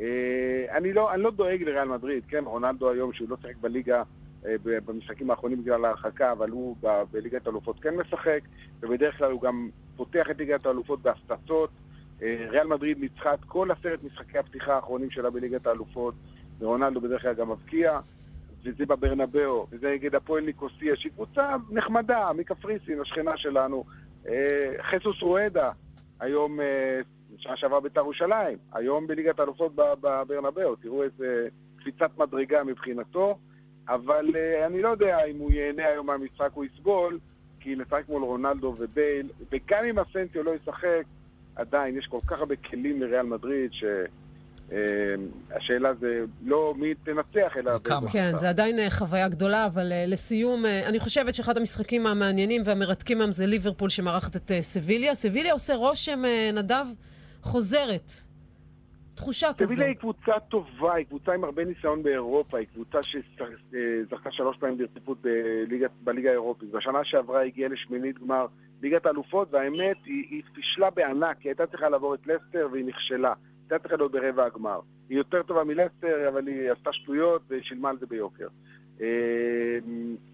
[0.00, 4.02] אה, אני לא, אני לא דואג לריאל מדריד, כן, רונלדו היום, שהוא לא שיחק בליגה
[4.46, 8.40] אה, במשחקים האחרונים בגלל ההרחקה, אבל הוא ב- בליגת האלופות כן משחק,
[8.80, 11.70] ובדרך כלל הוא גם פותח את ליגת האלופות בהפצצות.
[12.22, 16.14] אה, ריאל מדריד ניצחה את כל עשרת משחקי הפתיחה האחרונים שלה בליגת האלופות,
[16.60, 17.98] ורונלדו בדרך כלל גם מבקיע,
[18.64, 23.84] וזה בברנבאו, וזה נגד הפועל ניקוסיה, שהיא קבוצה נחמדה, מקפריסין, השכנה שלנו.
[24.28, 25.70] אה, חסוס רואדה,
[26.20, 27.00] היום, אה,
[27.38, 31.48] שנה שעברה בית"ר ירושלים, היום בליגת האלופות בברנבאו, תראו איזה
[31.80, 33.38] קפיצת מדרגה מבחינתו,
[33.88, 37.18] אבל אה, אני לא יודע אם הוא ייהנה היום מהמשחק, הוא יסבול,
[37.60, 41.02] כי לשחק מול רונלדו ובייל, וגם אם אסנסיו לא ישחק,
[41.56, 43.70] עדיין יש כל כך הרבה כלים לריאל מדריד,
[44.70, 47.70] שהשאלה זה לא מי תנצח, אלא...
[47.70, 48.38] באיזה כן.
[48.38, 53.20] זה עדיין אה, חוויה גדולה, אבל אה, לסיום, אה, אני חושבת שאחד המשחקים המעניינים והמרתקים
[53.20, 55.14] היום זה ליברפול שמארחת את אה, סביליה.
[55.14, 56.86] סביליה עושה רושם, אה, נדב,
[57.42, 58.10] חוזרת.
[59.14, 59.68] תחושה כזו.
[59.68, 64.78] סביליה היא קבוצה טובה, היא קבוצה עם הרבה ניסיון באירופה, היא קבוצה שזכתה שלוש פעמים
[64.78, 65.18] ברציפות
[66.04, 66.70] בליגה האירופית.
[66.70, 68.46] בשנה שעברה הגיעה לשמינית גמר
[68.82, 73.32] ליגת האלופות, והאמת, היא, היא פישלה בענק, היא הייתה צריכה לעבור את לסטר והיא נכשלה.
[73.78, 74.80] צריכה להיות ברבע הגמר.
[75.08, 78.48] היא יותר טובה מלסטר, אבל היא עשתה שטויות ושילמה על זה ביוקר.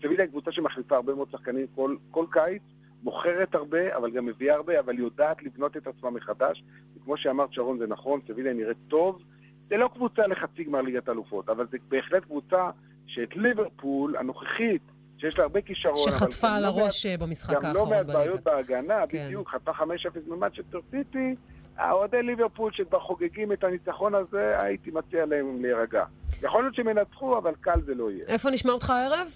[0.01, 2.63] סביליה היא קבוצה שמחליפה הרבה מאוד שחקנים כל, כל קיץ,
[3.03, 6.65] מוכרת הרבה, אבל גם מביאה הרבה, אבל יודעת לבנות את עצמה מחדש.
[6.97, 9.23] וכמו שאמרת, שרון, זה נכון, סביליה נראית טוב.
[9.69, 12.71] זה לא קבוצה לחצי גמר ליגת אלופות, אבל זה בהחלט קבוצה
[13.07, 14.83] שאת ליברפול הנוכחית,
[15.19, 18.19] שיש לה הרבה כישרון, שחטפה על לא הראש, אה, במשחק גם לא האחרון מעט בליגה.
[18.19, 19.25] בעיות בהגנה, כן.
[19.27, 19.83] בדיוק, חטפה 5-0
[20.27, 21.35] ממנצ'סטר סיטי.
[21.77, 26.05] האוהדי ליברפול שכבר חוגגים את הניצחון הזה, הייתי מציע להם להירגע.
[26.43, 28.25] יכול להיות שהם ינצחו, אבל קל זה לא יהיה.
[28.29, 29.29] איפה נשמע אותך הערב?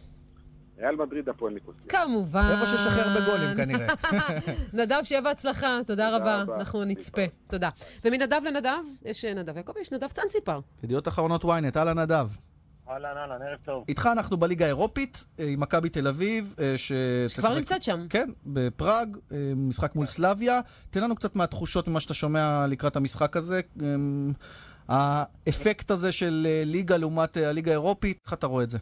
[0.78, 1.82] ריאל מדריד, הפועל ניקוסיה.
[1.88, 2.48] כמובן.
[2.52, 3.86] איפה שיש הכי הרבה גולים, כנראה.
[4.82, 6.42] נדב, שיהיה בהצלחה, תודה רבה.
[6.42, 6.56] רבה.
[6.56, 7.22] אנחנו נצפה.
[7.48, 7.68] תודה.
[8.04, 10.60] ומנדב לנדב, יש אה, נדב יעקב, יש נדב צאנציפר.
[10.84, 12.26] ידיעות אחרונות ynet, אהלן נדב.
[12.90, 13.84] אהלן, אהלן, ערב טוב.
[13.88, 16.92] איתך אנחנו בליגה האירופית, אה, עם מכבי תל אביב, אה, ש...
[17.28, 18.06] שכבר נמצאת שם.
[18.10, 20.60] כן, בפראג, אה, משחק מול סלביה.
[20.90, 23.60] תן לנו קצת מהתחושות ממה שאתה שומע לקראת המשחק הזה.
[23.82, 23.86] אה,
[24.88, 28.78] האפקט הזה של ליגה לעומת הליגה האירופית, איך אתה רואה את זה?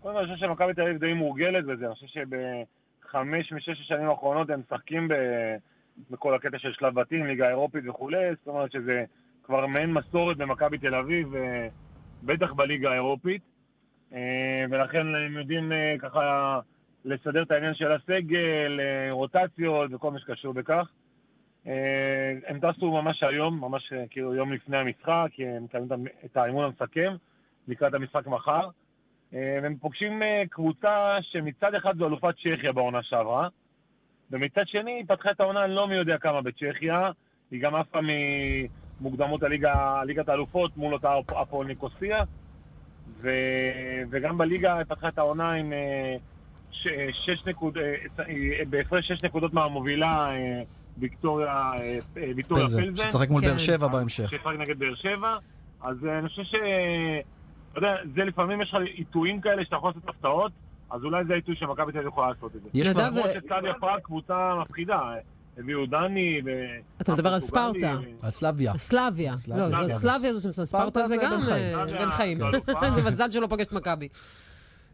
[0.00, 4.08] קודם כל, אני חושב שמכבי תל אביב די מורגלת בזה, אני חושב שבחמש משש השנים
[4.08, 5.56] האחרונות הם משחקים ב-
[6.10, 9.04] בכל הקטע של שלב בתים, ליגה אירופית וכולי, זאת אומרת שזה
[9.44, 11.28] כבר מעין מסורת במכבי תל אביב,
[12.24, 13.42] בטח בליגה האירופית,
[14.12, 16.60] אה, ולכן הם יודעים אה, ככה
[17.04, 20.88] לסדר את העניין של הסגל, אה, רוטציות וכל מה שקשור בכך.
[22.46, 27.16] הם טסו ממש היום, ממש כאילו יום לפני המשחק, הם מקיימים את האימון המסכם
[27.68, 28.68] לקראת המשחק מחר.
[29.32, 33.48] והם פוגשים קבוצה שמצד אחד זו אלופת צ'כיה בעונה שעברה,
[34.30, 37.10] ומצד שני היא פתחה את העונה לא מי יודע כמה בצ'כיה,
[37.50, 38.83] היא גם עפה ממוקדמות
[39.42, 42.22] הליגה, ליגת האלופות מול אותה הפועל ניקוסיה,
[43.20, 43.30] ו,
[44.10, 46.16] וגם בליגה פתחה את העונה עם אה,
[46.70, 48.24] ש, שש נקוד, אה, אה,
[48.70, 50.62] בהפרש שש נקודות מהמובילה אה,
[50.98, 52.96] ויקטוריה, אה, אה, פלזן.
[52.96, 53.48] שתשחק מול כן.
[53.48, 54.30] באר שבע בהמשך.
[54.30, 55.36] שתשחק נגד באר שבע,
[55.82, 56.54] אז אה, אני חושב ש...
[57.72, 60.52] אתה יודע, זה לפעמים יש לך עיתויים כאלה שאתה יכול לעשות הפתעות,
[60.90, 62.68] אז אולי זה העיתוי שמכבי תל אביב יכולה לעשות את זה.
[62.74, 65.18] יש כבר- למרות שצדיה פראג קבוצה מפחידה, אה,
[65.58, 66.50] הביאו דני ו...
[67.00, 67.96] אתה מדבר על ספרטה.
[68.22, 68.78] על סלביה.
[68.78, 69.34] סלביה.
[69.48, 70.32] לא, זה סלביה.
[70.32, 71.78] זה שם, ספרטה זה גם בן חיים.
[71.78, 72.38] אה, בן חיים.
[72.38, 72.90] זו אלופה.
[72.90, 74.08] זה מזל שלא פגש את מכבי.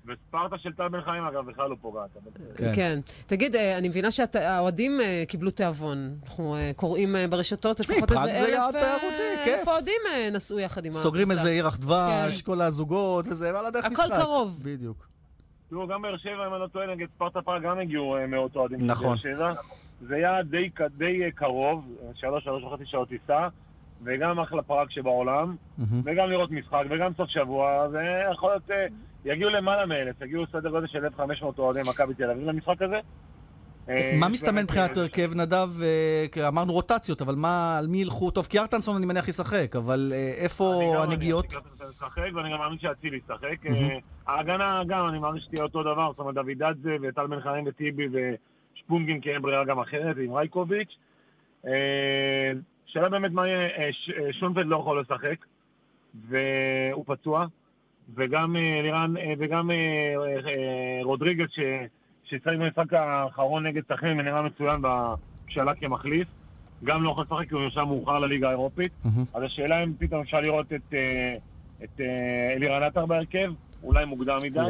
[0.07, 2.11] וספרטה של טל בן חיים, אגב, בכלל לא פוגעת.
[2.57, 2.73] כן.
[2.75, 2.99] כן.
[3.27, 6.15] תגיד, אה, אני מבינה שהאוהדים אה, קיבלו תיאבון.
[6.23, 11.31] אנחנו אה, קוראים אה, ברשתות, לפחות איזה אלף אה, אוהדים אה, נסעו יחד עם סוגרים
[11.31, 11.49] הקבוצה.
[11.49, 12.47] איזה ירח דבש, כן.
[12.47, 14.19] כל הזוגות וזה, ועל הדרך הכל משחק.
[14.21, 14.61] קרוב.
[14.63, 15.07] בדיוק.
[15.71, 18.57] תראו, גם באר שבע, אם אני לא טועה, נגד ספרטה פראג גם הגיעו אה, מאות
[18.57, 18.87] אוהדים.
[18.87, 19.17] נכון.
[20.01, 21.85] זה היה די, די אה, קרוב,
[22.15, 23.49] שלוש, שלוש וחצי שעות טיסה,
[24.05, 26.03] וגם אחלה פראג שבעולם, מהמם.
[26.05, 28.87] וגם לראות משחק, וגם סוף שבוע, ויכול להיות, אה,
[29.25, 33.01] יגיעו למעלה מאלף, יגיעו סדר גודל של 1,500 אוהדי מכבי תל אביב למשחק הזה.
[33.89, 35.69] אה, מה מסתמן מבחינת הרכב נדב?
[36.49, 38.31] אמרנו רוטציות, אבל מה, על מי ילכו?
[38.31, 41.53] טוב, כי ארטנסון אני מניח ישחק, אבל אה, אני איפה גם הנגיעות?
[41.53, 43.71] מאמין שקלטנסון ישחק, ואני גם מאמין שאצילי ישחק.
[44.27, 48.09] ההגנה גם, אני מאמין שתהיה אותו דבר, זאת אומרת, דוידדזה וטל בן חיים וטיבי
[48.81, 50.97] ושפונגין כי אין ברירה גם אחרת, עם רייקוביץ'.
[51.67, 52.53] אה,
[52.87, 55.37] שאלה באמת מה יהיה, אה, אה, שונפלד לא יכול לשחק,
[56.29, 57.47] והוא פצוע,
[58.15, 60.15] וגם לירן, וגם אה,
[60.47, 61.61] אה, רודריגז, ש-
[62.25, 65.15] שהצטרף במשחק האחרון נגד סכנין ונראה מצוין ב-
[65.47, 66.29] כשעלה כמחליף,
[66.85, 68.93] גם לא יכול לשחק כי הוא נרשם מאוחר לליגה האירופית.
[69.35, 70.95] אז השאלה אם פתאום אפשר לראות את,
[71.85, 72.01] את
[72.57, 73.53] אלירן עטר בהרכב,
[73.83, 74.61] אולי מוקדם מדי.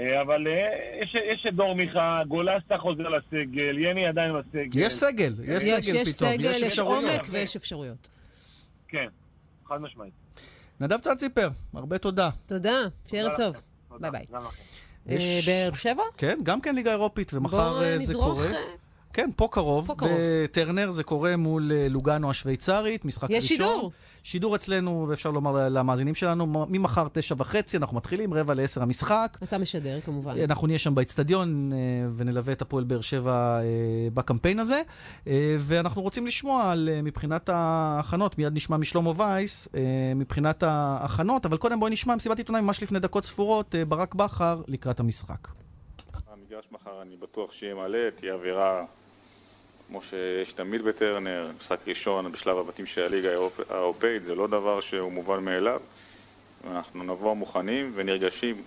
[0.00, 0.68] אה, אבל אה,
[1.02, 4.80] יש, יש את דור מיכה, גולסטה חוזר לסגל, יני עדיין בסגל.
[4.80, 6.78] יש סגל, יש יש, סגל יש פתאום, סגל, יש יש.
[6.78, 8.08] עומק ויש אפשרויות.
[8.88, 9.06] כן,
[9.68, 10.12] חד משמעית.
[10.80, 12.30] נדב צנציפר, הרבה תודה.
[12.46, 13.56] תודה, שיהיה ערב טוב.
[14.00, 14.26] ביי ביי.
[14.32, 16.02] אה, יש- באר שבע?
[16.16, 18.58] כן, גם כן ליגה אירופית, ומחר זה נדרוך, קורה.
[18.58, 18.64] אה,
[19.12, 19.86] כן, פה קרוב.
[19.86, 20.12] פה קרוב.
[20.44, 23.56] בטרנר זה קורה מול לוגאנו השוויצרית, משחק יש ראשון.
[23.56, 23.92] שידור.
[24.22, 29.38] שידור אצלנו, ואפשר לומר למאזינים שלנו, ממחר תשע וחצי, אנחנו מתחילים, רבע לעשר המשחק.
[29.42, 30.38] אתה משדר, כמובן.
[30.38, 31.78] אנחנו נהיה שם באצטדיון אה,
[32.16, 33.64] ונלווה את הפועל באר שבע אה,
[34.14, 34.82] בקמפיין הזה.
[35.26, 39.80] אה, ואנחנו רוצים לשמוע על, אה, מבחינת ההכנות, מיד נשמע משלמה וייס, אה,
[40.16, 44.62] מבחינת ההכנות, אבל קודם בואי נשמע מסיבת עיתונאים ממש לפני דקות ספורות, אה, ברק בכר
[44.68, 45.48] לקראת המשחק.
[46.32, 48.84] המגרש מחר אני בטוח שיהיה מלא, תהיה אווירה
[49.90, 54.80] כמו שיש תמיד בטרנר, משחק ראשון בשלב הבתים של הליגה האירופ- האירופאית, זה לא דבר
[54.80, 55.80] שהוא מובן מאליו.
[56.70, 58.62] אנחנו נבוא מוכנים ונרגשים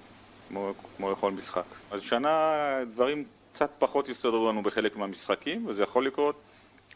[0.50, 1.64] כמו, כמו לכל משחק.
[1.92, 2.52] אז שנה
[2.94, 6.36] דברים קצת פחות יסתדרו לנו בחלק מהמשחקים, וזה יכול לקרות.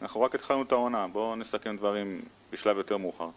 [0.02, 2.20] אנחנו רק התחלנו את העונה, בואו נסכם דברים
[2.52, 3.28] בשלב יותר מאוחר.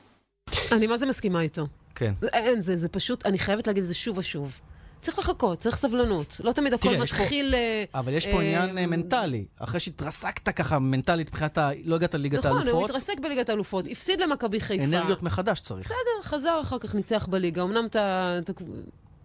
[0.71, 1.67] אני מה זה מסכימה איתו.
[1.95, 2.13] כן.
[2.33, 4.59] אין, זה, זה פשוט, אני חייבת להגיד את זה שוב ושוב.
[5.01, 6.41] צריך לחכות, צריך סבלנות.
[6.43, 7.53] לא תמיד הכל תראה, יש פה- מתחיל...
[7.55, 9.45] אה, אבל יש פה אה, עניין אה, מנטלי.
[9.59, 11.69] אחרי שהתרסקת ככה מנטלית מבחינת ה...
[11.85, 14.83] לא הגעת לליגת נכון, הוא האלופות, התרסק בליגת האלופות, הפסיד למכבי חיפה.
[14.83, 15.85] אנרגיות מחדש צריך.
[15.85, 17.63] בסדר, חזר אחר כך, ניצח בליגה.
[17.63, 18.39] אמנם אתה-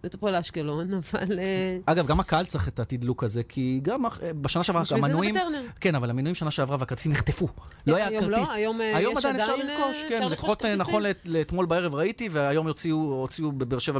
[0.05, 1.39] את הפועל אשקלון, אבל...
[1.39, 5.07] אה, אגב, גם הקהל צריך את התדלוק הזה, כי גם אח- בשנה שעברה בשביל זה
[5.07, 5.35] זה המנויים...
[5.35, 5.61] בטרנר.
[5.79, 7.47] כן, אבל המנויים שנה שעברה והכרטיסים נחטפו.
[7.87, 8.19] לא היה לא?
[8.19, 8.49] כרטיס.
[8.51, 10.75] היום, אה, היום יש עדיין אפשר עדיין, אה, לרכוש, כן, לפחות אה?
[10.75, 13.27] נכון לאת- לאתמול בערב ראיתי, והיום הוציאו
[13.57, 13.99] בבאר שבע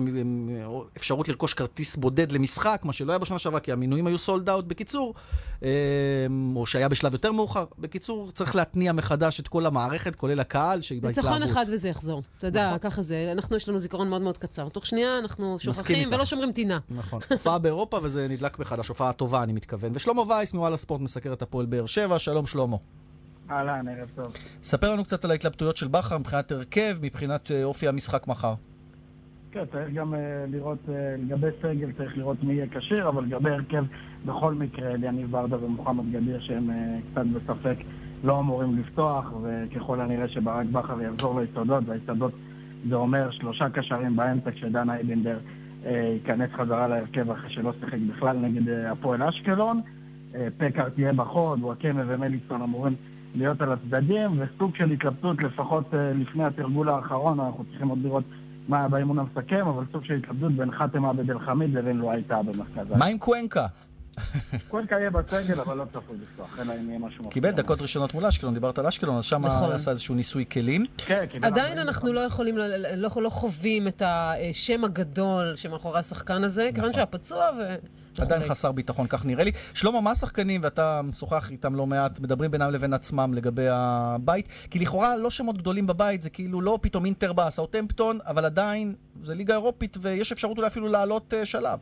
[0.98, 4.66] אפשרות לרכוש כרטיס בודד למשחק, מה שלא היה בשנה שעברה, כי המנויים היו סולד אאוט
[4.66, 5.14] בקיצור,
[5.64, 5.70] אה,
[6.56, 7.66] או שהיה בשלב יותר מאוחר.
[7.80, 11.32] בקיצור, צריך להתניע מחדש את כל המערכת, כולל הקהל, שהיא בהתלהבות.
[11.34, 12.24] ניצחון אחד וזה יחזור.
[12.38, 12.80] אתה יודע, נכון.
[12.80, 13.30] ככה זה.
[13.32, 14.70] אנחנו, יש לנו זיכרון מאוד מאוד קצר.
[14.70, 16.16] תוך שנייה אנחנו שוכחים איתך.
[16.16, 16.80] ולא שומרים טינה.
[16.90, 17.20] נכון.
[17.32, 19.92] הופעה באירופה וזה נדלק מחדש, הופעה טובה אני מתכוון.
[19.96, 22.78] ושלמה וייס מוואלה ספורט מסקר את הפועל באר שבע, שלום שלמה.
[23.52, 24.34] אהלן, ערב טוב.
[24.64, 28.54] ספר לנו קצת על ההתלבטויות של בכר מבחינת הרכב, מבחינת אה, אופי המשחק מחר.
[29.52, 30.20] כן, צריך גם אה,
[30.52, 33.84] לראות, אה, לגבי סגל צריך לראות מי יהיה כשיר, אבל לגבי הרכב,
[34.26, 36.70] בכל מקרה, אליניב ברדה ומוחמד גדיר, שהם
[37.12, 37.78] קצת בספק,
[38.24, 42.32] לא אמורים לפתוח, וככל הנראה שברק בכר יחזור ליסודות, והיסודות
[42.90, 45.40] זה אומר שלושה קשרים באמצע, כשדן אייבנדר
[45.86, 49.82] ייכנס חזרה להרכב אחרי שלא שיחק בכלל נגד אה, הפועל אשקלון.
[50.36, 52.96] אה, פקארט תהיה בחוד, וואקמה ומליסון אמורים
[53.36, 58.24] להיות על הצדדים, וסוג של התלבטות לפחות אה, לפני התרגול האחרון, אנחנו צריכים עוד לראות
[58.68, 62.12] מה היה באימון המסכם, אבל סוג של התלבטות בין חאתם עבד אל חמיד לבין לו
[62.12, 62.98] הייתה במרכז.
[62.98, 63.66] מה עם קוונקה?
[64.70, 67.32] קוונקה יהיה בסגל, אבל לא צפוי לפתוח, אלא אם יהיה משהו מפתיע.
[67.32, 69.72] קיבל דקות ראשונות מול אשקלון, דיברת על אשקלון, אז שם נכון.
[69.72, 70.86] עשה איזשהו ניסוי כלים.
[70.98, 72.58] כן, עדיין אנחנו לא יכולים,
[72.96, 77.76] לא לא חווים את השם הגדול שמאחורי השחקן הזה, כיוון שהיה פצוע ו...
[78.22, 78.50] עדיין.
[78.50, 79.52] חסר ביטחון, כך נראה לי.
[79.74, 84.48] שלמה, מה השחקנים, ואתה משוחח איתם לא מעט, מדברים בינם לבין עצמם לגבי הבית?
[84.72, 88.94] כי לכאורה לא שמות גדולים בבית, זה כאילו לא פתאום אינטר בא, סאוטמפטון, אבל עדיין
[89.22, 91.80] זה ליגה אירופית ויש אפשרות אולי אפילו לעלות אה, שלב.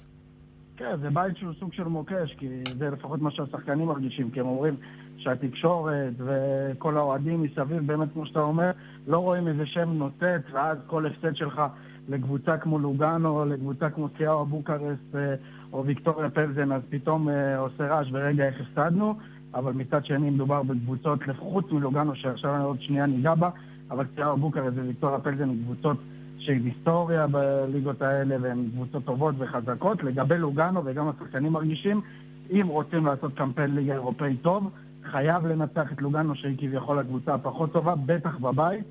[0.78, 2.48] כן, זה בית שהוא סוג של מוקש, כי
[2.78, 4.76] זה לפחות מה שהשחקנים מרגישים, כי הם אומרים
[5.18, 8.72] שהתקשורת וכל האוהדים מסביב, באמת, כמו שאתה אומר,
[9.08, 11.62] לא רואים איזה שם נוצץ, ואז כל הפסד שלך
[12.10, 15.36] לקבוצה כמו לוגאנו, לקבוצה כמו סיאו בוקרסט אה,
[15.74, 19.16] או ויקטוריה פלזן, אז פתאום אה, עושה רעש ורגע איך הפסדנו,
[19.54, 23.50] אבל מצד שני מדובר בקבוצות, חוץ מלוגאנו, שעכשיו עוד שנייה ניגע בה,
[23.92, 25.98] אבל סיאו בוקרסט וויקטוריה פלזן הן קבוצות
[26.46, 30.04] של היסטוריה בליגות האלה והן קבוצות טובות וחזקות.
[30.04, 32.02] לגבי לוגאנו, וגם השחקנים מרגישים,
[32.52, 34.70] אם רוצים לעשות קמפיין ליגה אירופאי טוב,
[35.12, 38.84] חייב לנצח את לוגאנו שהיא כביכול הקבוצה הפחות טובה, בטח בבית,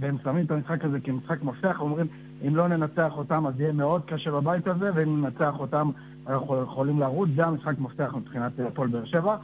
[0.00, 2.06] והם שמים את המשחק הזה כמשחק מפתח, אומרים
[2.48, 5.90] אם לא ננצח אותם אז יהיה מאוד קשה בבית הזה, ואם ננצח אותם
[6.28, 9.36] אנחנו יכולים לרוץ, זה המשחק מפתח מבחינת הפועל באר שבע.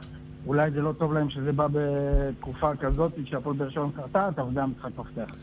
[0.47, 4.63] אולי זה לא טוב להם שזה בא בתקופה כזאת כשהפועל באר שבע מקרטעת, אבל זה
[4.63, 5.35] המשחק מפתח.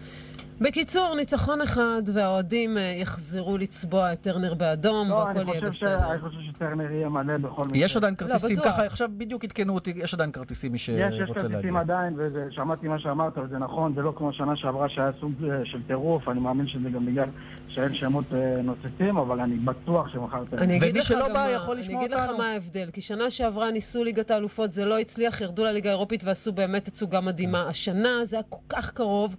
[0.61, 6.11] בקיצור, ניצחון אחד, והאוהדים אה, יחזרו לצבוע את טרנר באדום, לא, והכל יהיה ש- בסדר.
[6.13, 7.79] אני חושב שטרנר יהיה מלא בכל מקרה.
[7.79, 8.67] יש עדיין כרטיסים, בטוח.
[8.67, 11.81] ככה עכשיו בדיוק עדכנו אותי, יש עדיין כרטיסים מי יש, יש שרוצה כרטיסים להגיע.
[11.81, 15.79] עדיין, ושמעתי מה שאמרת, וזה נכון, זה לא כמו שנה שעברה שהיה סוג אה, של
[15.87, 17.29] טירוף, אני מאמין שזה גם בגלל
[17.69, 20.45] שאין שמות אה, נוצצים, אבל אני בטוח שמחר...
[20.45, 20.63] טרנר.
[20.63, 22.21] אני אגיד ומי לך שלא גם בא יכול אני אגיד לך.
[22.39, 22.91] מה ההבדל.
[22.93, 27.21] כי שנה שעברה ניסו ליגת האלופות, זה לא הצליח, ירדו לליגה האירופית ועשו באמת תצוגה
[27.21, 27.69] מדהימה.
[27.69, 29.37] השנה זה היה כל כך קרוב,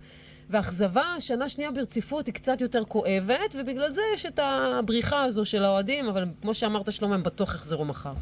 [0.49, 5.63] ואכזבה, שנה שנייה ברציפות היא קצת יותר כואבת, ובגלל זה יש את הבריחה הזו של
[5.63, 8.13] האוהדים, אבל כמו שאמרת, שלמה, הם בטוח יחזרו מחר.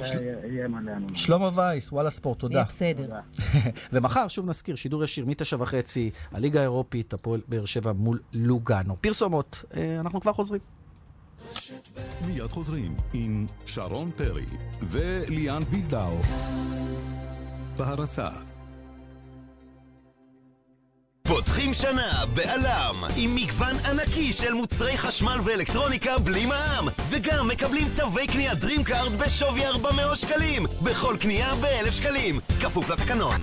[0.00, 0.08] אה.
[1.14, 2.54] שלמה וייס, וואלה ספורט, תודה.
[2.54, 3.10] יהיה בסדר.
[3.92, 8.96] ומחר, שוב נזכיר, שידור ישיר מתשע וחצי, הליגה האירופית, הפועל באר שבע מול לוגאנו.
[9.00, 10.60] פרסומות, אה, אנחנו כבר חוזרים.
[12.26, 14.44] מיד חוזרים עם שרון פרי
[14.82, 16.18] וליאן וילדאו.
[17.76, 18.28] בהרצה
[21.28, 28.26] פותחים שנה בעלם עם מגוון ענקי של מוצרי חשמל ואלקטרוניקה בלי מע"מ וגם מקבלים תווי
[28.26, 33.40] קנייה DreamCard בשווי 400 שקלים בכל קנייה ב-1,000 שקלים כפוף לתקנון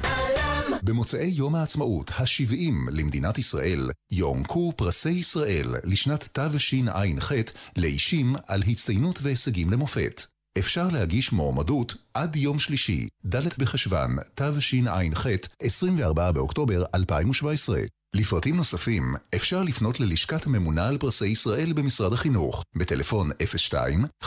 [0.83, 7.31] במוצאי יום העצמאות ה-70 למדינת ישראל, יוענקו פרסי ישראל לשנת תשע"ח
[7.77, 10.34] לאישים על הצטיינות והישגים למופת.
[10.59, 15.25] אפשר להגיש מועמדות עד יום שלישי, ד' בחשוון, תשע"ח,
[15.61, 17.79] 24 באוקטובר 2017.
[18.15, 23.31] לפרטים נוספים אפשר לפנות ללשכת הממונה על פרסי ישראל במשרד החינוך, בטלפון
[24.23, 24.25] 02-560-4719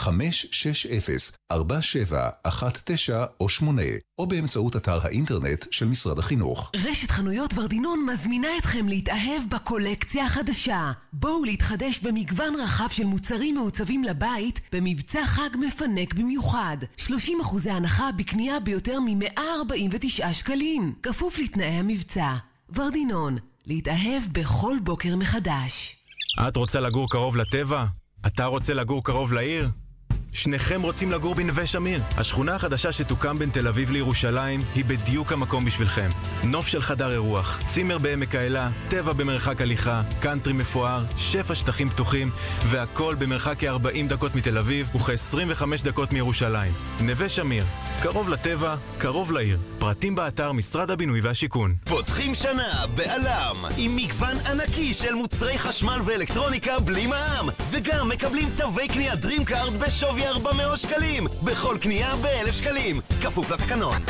[3.39, 3.81] או 8,
[4.19, 6.71] או באמצעות אתר האינטרנט של משרד החינוך.
[6.75, 10.91] רשת חנויות ורדינון מזמינה אתכם להתאהב בקולקציה החדשה.
[11.13, 16.77] בואו להתחדש במגוון רחב של מוצרים מעוצבים לבית במבצע חג מפנק במיוחד.
[16.97, 17.09] 30%
[17.69, 20.93] הנחה בקנייה ביותר מ-149 שקלים.
[21.03, 22.35] כפוף לתנאי המבצע.
[22.75, 23.37] ורדינון,
[23.69, 25.95] להתאהב בכל בוקר מחדש.
[26.47, 27.85] את רוצה לגור קרוב לטבע?
[28.27, 29.69] אתה רוצה לגור קרוב לעיר?
[30.33, 32.01] שניכם רוצים לגור בנווה שמיר.
[32.17, 36.09] השכונה החדשה שתוקם בין תל אביב לירושלים היא בדיוק המקום בשבילכם.
[36.43, 42.31] נוף של חדר אירוח, צימר בעמק האלה, טבע במרחק הליכה, קאנטרי מפואר, שפע שטחים פתוחים,
[42.65, 46.73] והכל במרחק כ-40 דקות מתל אביב וכ-25 דקות מירושלים.
[47.01, 47.65] נווה שמיר,
[48.01, 49.59] קרוב לטבע, קרוב לעיר.
[49.79, 51.75] פרטים באתר משרד הבינוי והשיכון.
[51.83, 58.87] פותחים שנה בעלם עם מגוון ענקי של מוצרי חשמל ואלקטרוניקה בלי מע"מ וגם מקבלים תווי
[58.87, 64.01] קנייה DreamCard בשווי 400 שקלים בכל קנייה ב-1,000 שקלים כפוף לתקנון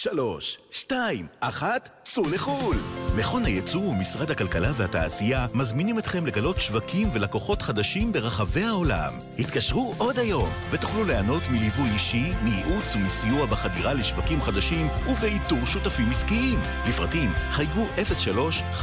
[0.00, 2.76] שלוש, שתיים, אחת, צאו לחו"ל!
[3.16, 9.12] מכון הייצוא ומשרד הכלכלה והתעשייה מזמינים אתכם לגלות שווקים ולקוחות חדשים ברחבי העולם.
[9.38, 16.60] התקשרו עוד היום ותוכלו ליהנות מליווי אישי, מייעוץ ומסיוע בחדירה לשווקים חדשים ובאיתור שותפים עסקיים.
[16.88, 17.86] לפרטים חייגו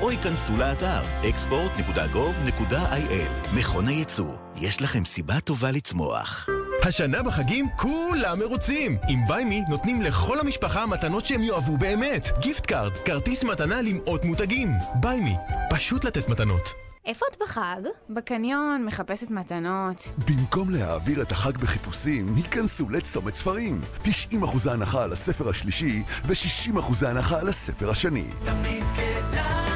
[0.00, 6.48] או היכנסו לאתר export.gov.il מכון הייצוא, יש לכם סיבה טובה לצמוח.
[6.82, 8.98] השנה בחגים כולם מרוצים!
[9.08, 12.28] עם ביימי נותנים לכל המשפחה מתנות שהם יאהבו באמת.
[12.40, 14.72] gift card, כרטיס מתנה למאות מותגים.
[14.94, 15.36] ביימי,
[15.70, 16.74] פשוט לתת מתנות.
[17.04, 17.80] איפה את בחג?
[18.10, 20.12] בקניון, מחפשת מתנות.
[20.28, 23.80] במקום להעביר את החג בחיפושים, היכנסו לצומת ספרים.
[24.04, 28.24] 90% הנחה על הספר השלישי ו-60% הנחה על הספר השני.
[28.44, 29.73] תמיד כדאי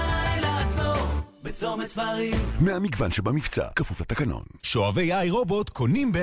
[1.42, 2.34] בצומת ספרים.
[2.60, 4.42] מהמגוון שבמבצע, כפוף לתקנון.
[4.62, 6.18] שואבי איי רובוט קונים ב...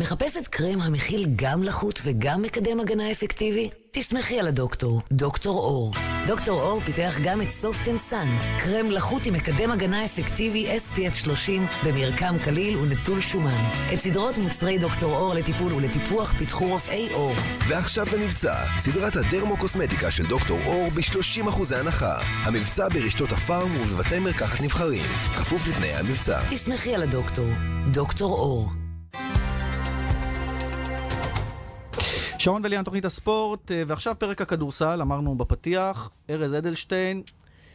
[0.00, 3.70] מחפשת קרם המכיל גם לחות וגם מקדם הגנה אפקטיבי?
[3.90, 5.92] תסמכי על הדוקטור, דוקטור אור.
[6.26, 11.66] דוקטור אור פיתח גם את סופטן סאן, קרם לחות עם מקדם הגנה אפקטיבי SPF 30
[11.84, 13.64] במרקם קליל ונטול שומן.
[13.94, 17.34] את סדרות מוצרי דוקטור אור לטיפול ולטיפוח פיתחו רופאי אור.
[17.68, 22.18] ועכשיו במבצע, סדרת הדרמו-קוסמטיקה של דוקטור אור ב-30% הנחה.
[22.22, 25.04] המבצע ברשתות הפארם ובבתי מרקחת נבחרים.
[25.36, 26.40] כפוף לתנאי המבצע.
[26.50, 27.48] תסמכי על הדוקטור,
[27.92, 28.70] דוקטור אור.
[32.40, 37.22] שרון וליאן, תוכנית הספורט, אה, ועכשיו פרק הכדורסל, אמרנו בפתיח, ארז אדלשטיין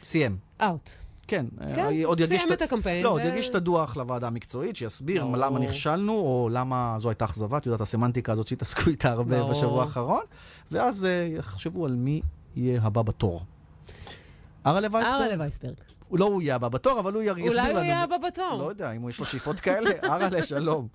[0.03, 0.37] סיים.
[0.61, 0.89] אאוט.
[1.27, 1.45] כן,
[1.75, 4.75] כן, אה, עוד יגיש סיים את הקמפיין, לא, ו- עוד יגיש את הדוח לוועדה המקצועית,
[4.75, 5.37] שיסביר ברור.
[5.37, 9.51] למה נכשלנו, או למה זו הייתה אכזבה, את יודעת, הסמנטיקה הזאת שהתעסקו איתה הרבה ברור.
[9.51, 10.23] בשבוע האחרון,
[10.71, 12.21] ואז אה, יחשבו על מי
[12.55, 13.43] יהיה הבא בתור.
[14.65, 15.21] ארלה וייסברג?
[15.21, 15.73] ארלה וייסברג.
[16.11, 17.51] לא הוא יהיה הבא בתור, אבל הוא יסביר לנו.
[17.51, 18.57] אולי הוא יהיה הבא בתור.
[18.59, 20.87] לא יודע, אם יש לו שאיפות כאלה, ארלה, שלום.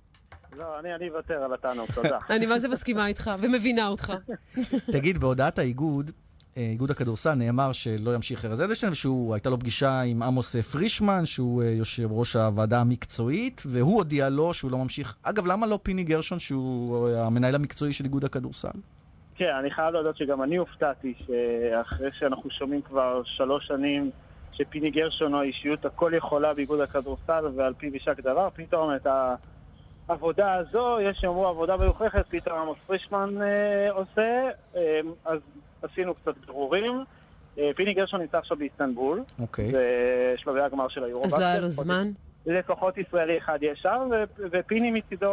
[0.57, 2.19] לא, אני אני אוותר על התענוג, תודה.
[2.35, 4.13] אני מה זה מסכימה איתך, ומבינה אותך.
[4.93, 6.11] תגיד, בהודעת האיגוד,
[6.57, 11.63] אה, איגוד הכדורסל, נאמר שלא ימשיך ארז אדלשטיין, שהייתה לו פגישה עם עמוס פרישמן, שהוא
[11.63, 15.15] אה, יושב ראש הוועדה המקצועית, והוא הודיע לו שהוא לא ממשיך.
[15.23, 18.77] אגב, למה לא פיני גרשון, שהוא אה, המנהל המקצועי של איגוד הכדורסל?
[19.35, 24.11] כן, אני חייב להודות שגם אני הופתעתי שאחרי שאנחנו שומעים כבר שלוש שנים
[24.53, 29.07] שפיני גרשון הוא האישיות הכל יכולה באיגוד הכדורסל ועל פיו יישק דבר, פתאום את
[30.11, 35.39] העבודה הזו, יש שיאמרו עבודה מלוכלכת, פתאום עמוס פרישמן אה, עושה, אה, אז
[35.81, 37.03] עשינו קצת ברורים.
[37.57, 39.71] אה, פיני גרשון נמצא עכשיו באיסטנבול, אוקיי.
[40.35, 41.25] בשלבי הגמר של היורו.
[41.25, 42.07] אז לא היה לו זמן?
[42.45, 45.27] לפחות ישראלי אחד יש שם, ו- ופיני מצידו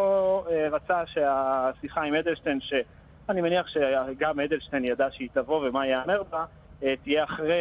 [0.50, 6.44] אה, רצה שהשיחה עם אדלשטיין, שאני מניח שגם אדלשטיין ידע שהיא תבוא ומה ייאמר בה,
[6.82, 7.54] אה, תהיה אחרי,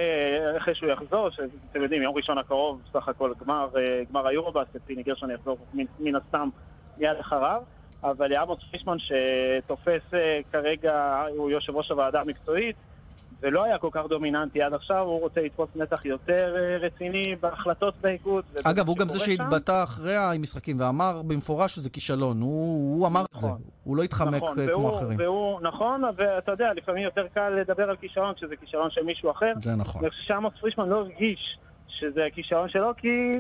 [0.58, 5.04] אחרי שהוא יחזור, שאתם יודעים, יום ראשון הקרוב, סך הכל גמר, אה, גמר היורובאסט, פיני
[5.04, 5.58] גרשון יחזור
[6.00, 6.50] מן הסתם
[7.00, 7.62] מיד אחריו.
[8.04, 12.76] אבל עמוס פישמן שתופס אה, כרגע, הוא יושב ראש הוועדה המקצועית,
[13.42, 17.94] ולא היה כל כך דומיננטי עד עכשיו, הוא רוצה לתפוס נתח יותר אה, רציני בהחלטות
[18.02, 18.44] באיגוד.
[18.64, 19.20] אגב, הוא גם זה.
[19.20, 22.42] שהתבטא אחרי המשחקים ואמר במפורש שזה כישלון.
[22.42, 23.48] הוא הוא אמר את זה.
[23.84, 25.20] הוא לא התחמק נכון, אה, והוא, כמו אחרים.
[25.20, 29.54] והוא, נכון, ואתה יודע, לפעמים יותר קל לדבר על כישרון כשזה כישרון של מישהו אחר.
[29.64, 30.02] זה נכון.
[30.02, 33.32] אני חושב שעמוס פרישמן לא הרגיש שזה הכישרון שלו, כי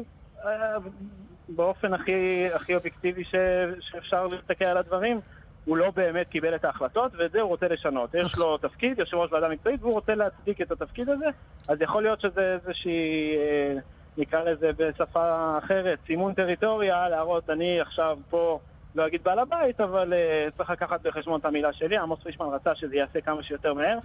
[1.50, 3.36] באופן הכי, הכי אובייקטיבי ש,
[3.80, 5.20] שאפשר להסתכל על הדברים,
[5.66, 8.14] הוא לא באמת קיבל את ההחלטות, ואת זה הוא רוצה לשנות.
[8.14, 11.26] יש לו תפקיד, יושב ראש ועדה מקצועית, והוא רוצה להצדיק את התפקיד הזה,
[11.68, 13.80] אז יכול להיות שזה איזושהי, אה,
[14.18, 18.60] נקרא לזה בשפה אחרת, סימון טריטוריה, להראות אני עכשיו פה,
[18.96, 21.98] לא אגיד בעל הבית, אבל אה, צריך לקחת בחשבון את המילה שלי.
[21.98, 23.98] עמוס פרישמן רצה שזה ייעשה כמה שיותר מהר.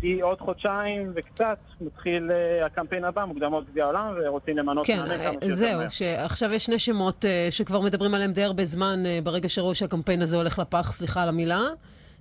[0.00, 5.08] כי עוד חודשיים וקצת מתחיל אה, הקמפיין הבא, מוקדמות גביע העולם, ורוצים למנות כן, מאמן
[5.08, 5.88] כמה אה, שיותר זהו, מהר.
[5.88, 10.36] שעכשיו יש שני שמות אה, שכבר מדברים עליהם די הרבה זמן, ברגע שראו שהקמפיין הזה
[10.36, 11.60] הולך לפח, סליחה על המילה.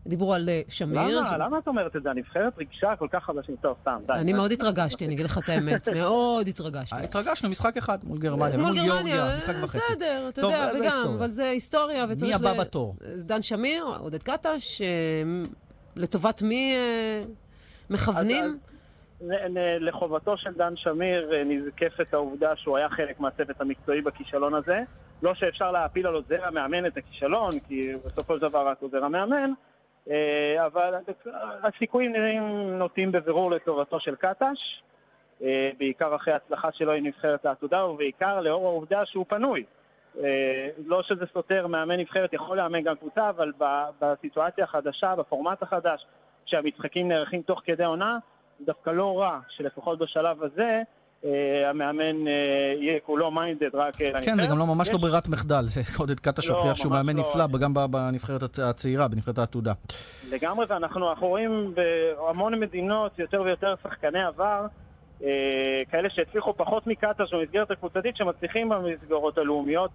[0.07, 1.19] דיברו על שמיר.
[1.19, 1.38] למה?
[1.38, 2.09] למה את אומרת את זה?
[2.09, 3.55] הנבחרת ריגשה כל כך חדשים.
[3.61, 4.13] טוב, סתם, די.
[4.13, 4.34] אני.
[4.34, 5.89] מאוד התרגשתי, אני אגיד לך את האמת.
[5.95, 6.95] מאוד התרגשתי.
[7.03, 9.77] התרגשנו משחק אחד מול גרמניה, מול גרמניה, משחק וחצי.
[9.77, 11.13] בסדר, אתה יודע, זה וגם.
[11.17, 12.41] אבל זה היסטוריה, וצריך...
[12.41, 12.95] מי הבא בתור?
[13.17, 14.82] דן שמיר, עודד קטש,
[15.95, 16.75] לטובת מי
[17.89, 18.57] מכוונים?
[19.21, 24.53] נ- נ- לחובתו של דן שמיר אה, נזקפת העובדה שהוא היה חלק מהצוות המקצועי בכישלון
[24.53, 24.83] הזה.
[25.21, 29.51] לא שאפשר להפיל על עוזר המאמן את הכישלון, כי בסופו של דבר רק עוזר המאמן,
[30.09, 30.93] אה, אבל
[31.63, 32.43] הסיכויים נראים
[32.77, 34.83] נוטים בבירור לטובתו של קטש,
[35.43, 39.63] אה, בעיקר אחרי ההצלחה שלו עם נבחרת העתודה, ובעיקר לאור העובדה שהוא פנוי.
[40.85, 43.51] לא שזה סותר, מאמן נבחרת יכול לאמן גם קבוצה, אבל
[44.01, 46.05] בסיטואציה החדשה, בפורמט החדש,
[46.49, 48.17] שהמשחקים נערכים תוך כדי עונה,
[48.65, 50.81] דווקא לא רע שלפחות בשלב הזה
[51.25, 54.21] אה, המאמן אה, יהיה כולו מיינדד רק אה.
[54.25, 55.63] כן, זה גם לא ממש לא ברירת מחדל.
[55.65, 57.21] זה עודד קטש לא, הוכיח שהוא מאמן לא.
[57.21, 59.73] נפלא, גם בנבחרת הצ- הצעירה, בנבחרת העתודה.
[60.29, 64.65] לגמרי, ואנחנו אנחנו רואים בהמון מדינות יותר ויותר שחקני עבר,
[65.91, 69.91] כאלה שהצליחו פחות מקטש במסגרת הקבוצתית, שמצליחים במסגרות הלאומיות,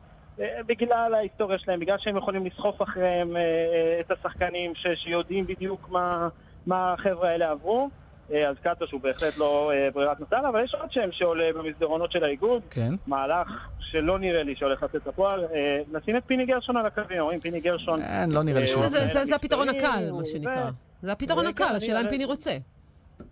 [0.67, 5.89] בגלל ההיסטוריה שלהם, בגלל שהם יכולים לסחוף אחריהם אה, אה, את השחקנים ש, שיודעים בדיוק
[5.91, 6.29] מה,
[6.67, 7.89] מה החבר'ה האלה עברו.
[8.33, 12.13] אה, אז קטש הוא בהחלט לא אה, ברירת מחדל, אבל יש עוד שם שעולה במסדרונות
[12.13, 12.63] של האיגוד.
[12.71, 12.93] כן.
[13.07, 13.49] מהלך
[13.81, 15.45] שלא נראה לי שהולך לצאת לפועל.
[15.55, 18.03] אה, נשים את פיני גרשון על הקווים, אומרים פיני גרשון.
[18.03, 18.89] אין, לא נראה לי שהוא אה,
[19.25, 20.25] זה- הפתרון הקל, מה.
[20.25, 20.71] שנקרא.
[21.03, 22.57] זה הפתרון הקל, אני- השאלה אם פיני רוצה.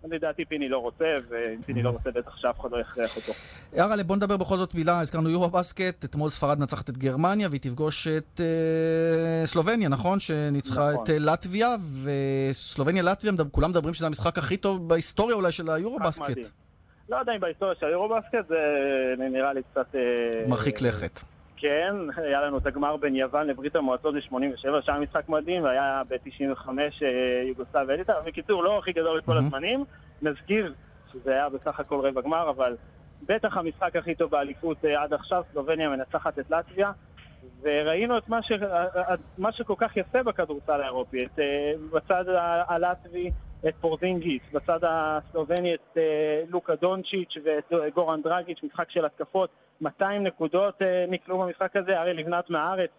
[0.03, 3.33] לדעתי פיני לא רוצה, ואם פיני לא רוצה בטח שאף אחד לא יכריח אותו.
[3.73, 7.61] יאללה, בוא נדבר בכל זאת מילה, הזכרנו יורו בסקט, אתמול ספרד מנצחת את גרמניה, והיא
[7.61, 10.19] תפגוש את אה, סלובניה, נכון?
[10.19, 11.03] שניצחה נכון.
[11.03, 16.37] את אה, לטביה, וסלובניה-לטביה, כולם מדברים שזה המשחק הכי טוב בהיסטוריה אולי של היורו בסקט.
[17.09, 18.55] לא יודע אם בהיסטוריה של היורובסקט זה
[19.17, 19.95] נראה לי קצת...
[19.95, 21.19] אה, מרחיק לכת.
[21.63, 26.69] כן, היה לנו את הגמר בין יוון לברית המועצות ב-87, שהיה משחק מדהים, והיה ב-95
[27.47, 28.13] יוגוסלביה אליטה.
[28.25, 29.83] בקיצור, לא הכי גדול בכל הזמנים.
[30.21, 30.73] נזכיר
[31.13, 32.75] שזה היה בסך הכל רבע גמר, אבל
[33.27, 36.91] בטח המשחק הכי טוב באליפות אה, עד עכשיו, סלובניה מנצחת את לטביה.
[37.61, 38.51] וראינו את מה, ש...
[39.37, 42.25] מה שכל כך יפה בכדורסל האירופי, את, אה, בצד
[42.67, 43.31] הלטבי
[43.67, 49.49] את פורזינגיס, בצד הסלובני את אה, לוקה דונצ'יץ' ואת אה, גורן דרגיץ', משחק של התקפות,
[49.81, 52.89] 200 נקודות אה, נקלעו במשחק הזה, ארי לבנת מהארץ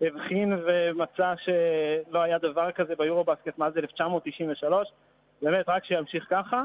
[0.00, 4.88] הבחין ומצא שלא היה דבר כזה ביורובסקט מאז 1993,
[5.42, 6.62] באמת רק שימשיך ככה.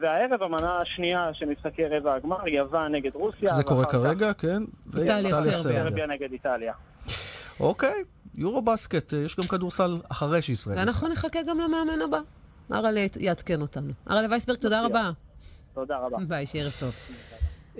[0.00, 3.50] והערב המנה השנייה של משחקי רבע הגמר, יוון נגד רוסיה.
[3.50, 4.62] זה קורה ואחר כך כרגע, כן?
[5.00, 5.82] איטליה, סרביה.
[5.82, 6.72] סרביה נגד איטליה.
[7.60, 8.04] אוקיי,
[8.38, 10.78] יורו בסקט, יש גם כדורסל אחרי שישראל.
[10.78, 12.18] ואנחנו נחכה גם למאמן הבא.
[12.72, 13.92] אראלה יעדכן אותנו.
[14.10, 15.10] אראלה וייסברג, תודה רבה.
[15.74, 16.16] תודה רבה.
[16.28, 16.94] ביי, שיהיה ערב טוב.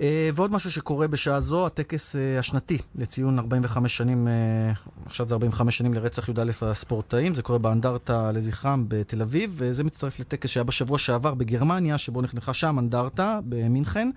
[0.01, 4.71] אה, ועוד משהו שקורה בשעה זו, הטקס אה, השנתי לציון 45 שנים, אה,
[5.05, 10.19] עכשיו זה 45 שנים לרצח י"א הספורטאים, זה קורה באנדרטה לזכרם בתל אביב, וזה מצטרף
[10.19, 14.09] לטקס שהיה בשבוע שעבר בגרמניה, שבו נחנכה שם אנדרטה במינכן.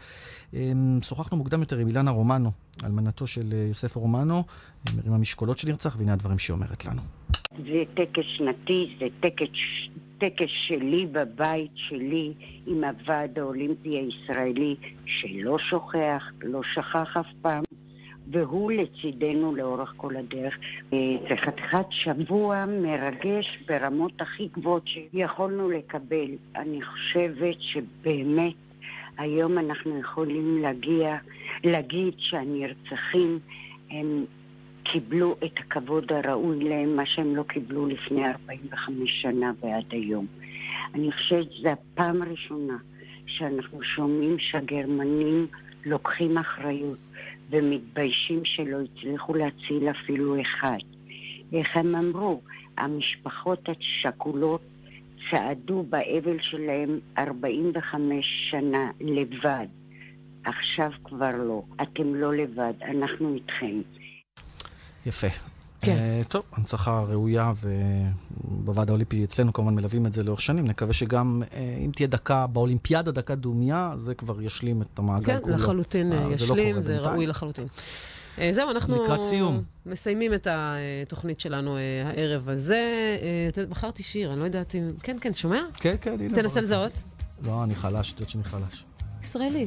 [1.03, 2.51] שוחחנו מוקדם יותר עם אילנה רומנו,
[2.85, 4.45] אלמנתו של יוסף רומנו,
[4.89, 7.03] אה, מרימה משקולות שנרצח, והנה הדברים שהיא אומרת לנו.
[7.59, 9.59] זה טקס שנתי, זה טקס,
[10.23, 12.33] טקס שלי בבית שלי
[12.67, 17.63] עם הוועד האולימפי הישראלי, שלא שוכח, לא שכח אף פעם,
[18.31, 20.59] והוא לצידנו לאורך כל הדרך.
[20.93, 20.99] אה,
[21.29, 26.31] זה חתיכת שבוע מרגש ברמות הכי גבוהות שיכולנו לקבל.
[26.57, 28.55] אני חושבת שבאמת
[29.19, 31.17] היום אנחנו יכולים להגיע,
[31.65, 33.39] להגיד שהנרצחים
[33.91, 34.25] הם
[34.83, 40.27] קיבלו את הכבוד הראוי להם, מה שהם לא קיבלו לפני 45 שנה ועד היום.
[40.95, 42.77] אני חושבת שזו הפעם הראשונה
[43.27, 45.47] שאנחנו שומעים שהגרמנים
[45.85, 46.99] לוקחים אחריות
[47.51, 50.79] ומתביישים שלא הצליחו להציל אפילו אחד.
[51.53, 52.41] איך הם אמרו?
[52.79, 54.63] המשפחות השכולות
[55.31, 59.67] צעדו באבל שלהם 45 שנה לבד.
[60.45, 61.63] עכשיו כבר לא.
[61.83, 63.81] אתם לא לבד, אנחנו איתכם.
[65.07, 65.27] יפה.
[65.81, 65.97] כן.
[65.97, 67.53] Uh, טוב, הנצחה ראויה,
[68.45, 70.67] ובוועד האולימפי אצלנו כמובן מלווים את זה לאורך שנים.
[70.67, 75.39] נקווה שגם uh, אם תהיה דקה באולימפיאדה, דקה דומיה, זה כבר ישלים את המעגל כן,
[75.43, 75.57] כולו.
[75.57, 77.67] כן, לחלוטין uh, ישלים, זה, לא זה ראוי לחלוטין.
[78.37, 79.05] Uh, זהו, אנחנו...
[79.05, 79.63] לקראת סיום.
[79.87, 83.17] מסיימים את התוכנית שלנו uh, הערב הזה.
[83.57, 84.93] Uh, בחרתי שיר, אני לא יודעת אם...
[85.03, 85.61] כן, כן, שומע?
[85.75, 86.35] כן, כן, הנה.
[86.35, 86.93] תנסה לזהות.
[87.45, 88.85] לא, אני חלש, את יודעת שאני חלש.
[89.23, 89.67] ישראלי.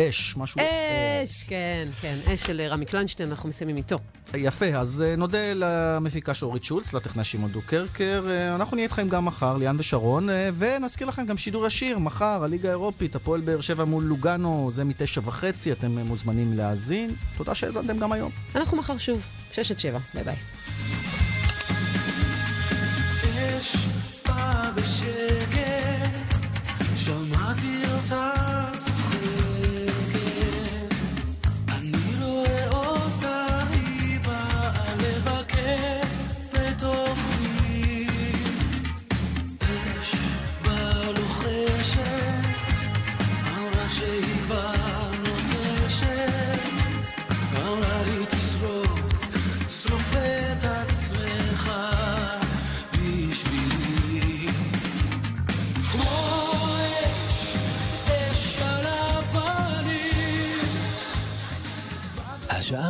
[0.00, 0.60] אש, משהו...
[0.60, 3.98] אש, כן, כן, אש של רמי קליינשטיין, אנחנו מסיימים איתו.
[4.34, 8.24] יפה, אז אה, נודה למפיקה של אורית שולץ, לטכנאי שמעון דוקרקר.
[8.28, 12.44] אה, אנחנו נהיה איתכם גם מחר, ליאן ושרון, אה, ונזכיר לכם גם שידור ישיר, מחר,
[12.44, 17.10] הליגה האירופית, הפועל באר שבע מול לוגאנו, זה מתשע וחצי, אתם מוזמנים להאזין.
[17.36, 18.30] תודה שהאזנתם גם היום.
[18.54, 20.36] אנחנו מחר שוב, שש עד שבע, ביי ביי.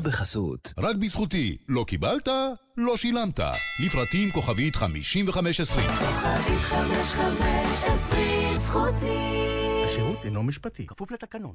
[0.01, 0.72] בחסות.
[0.78, 1.57] רק בזכותי.
[1.68, 2.28] לא קיבלת?
[2.76, 3.40] לא שילמת.
[3.86, 5.86] לפרטים כוכבית 5520.
[5.86, 9.38] כוכבית 5520 זכותי.
[9.86, 11.55] השירות אינו משפטי, כפוף לתקנון.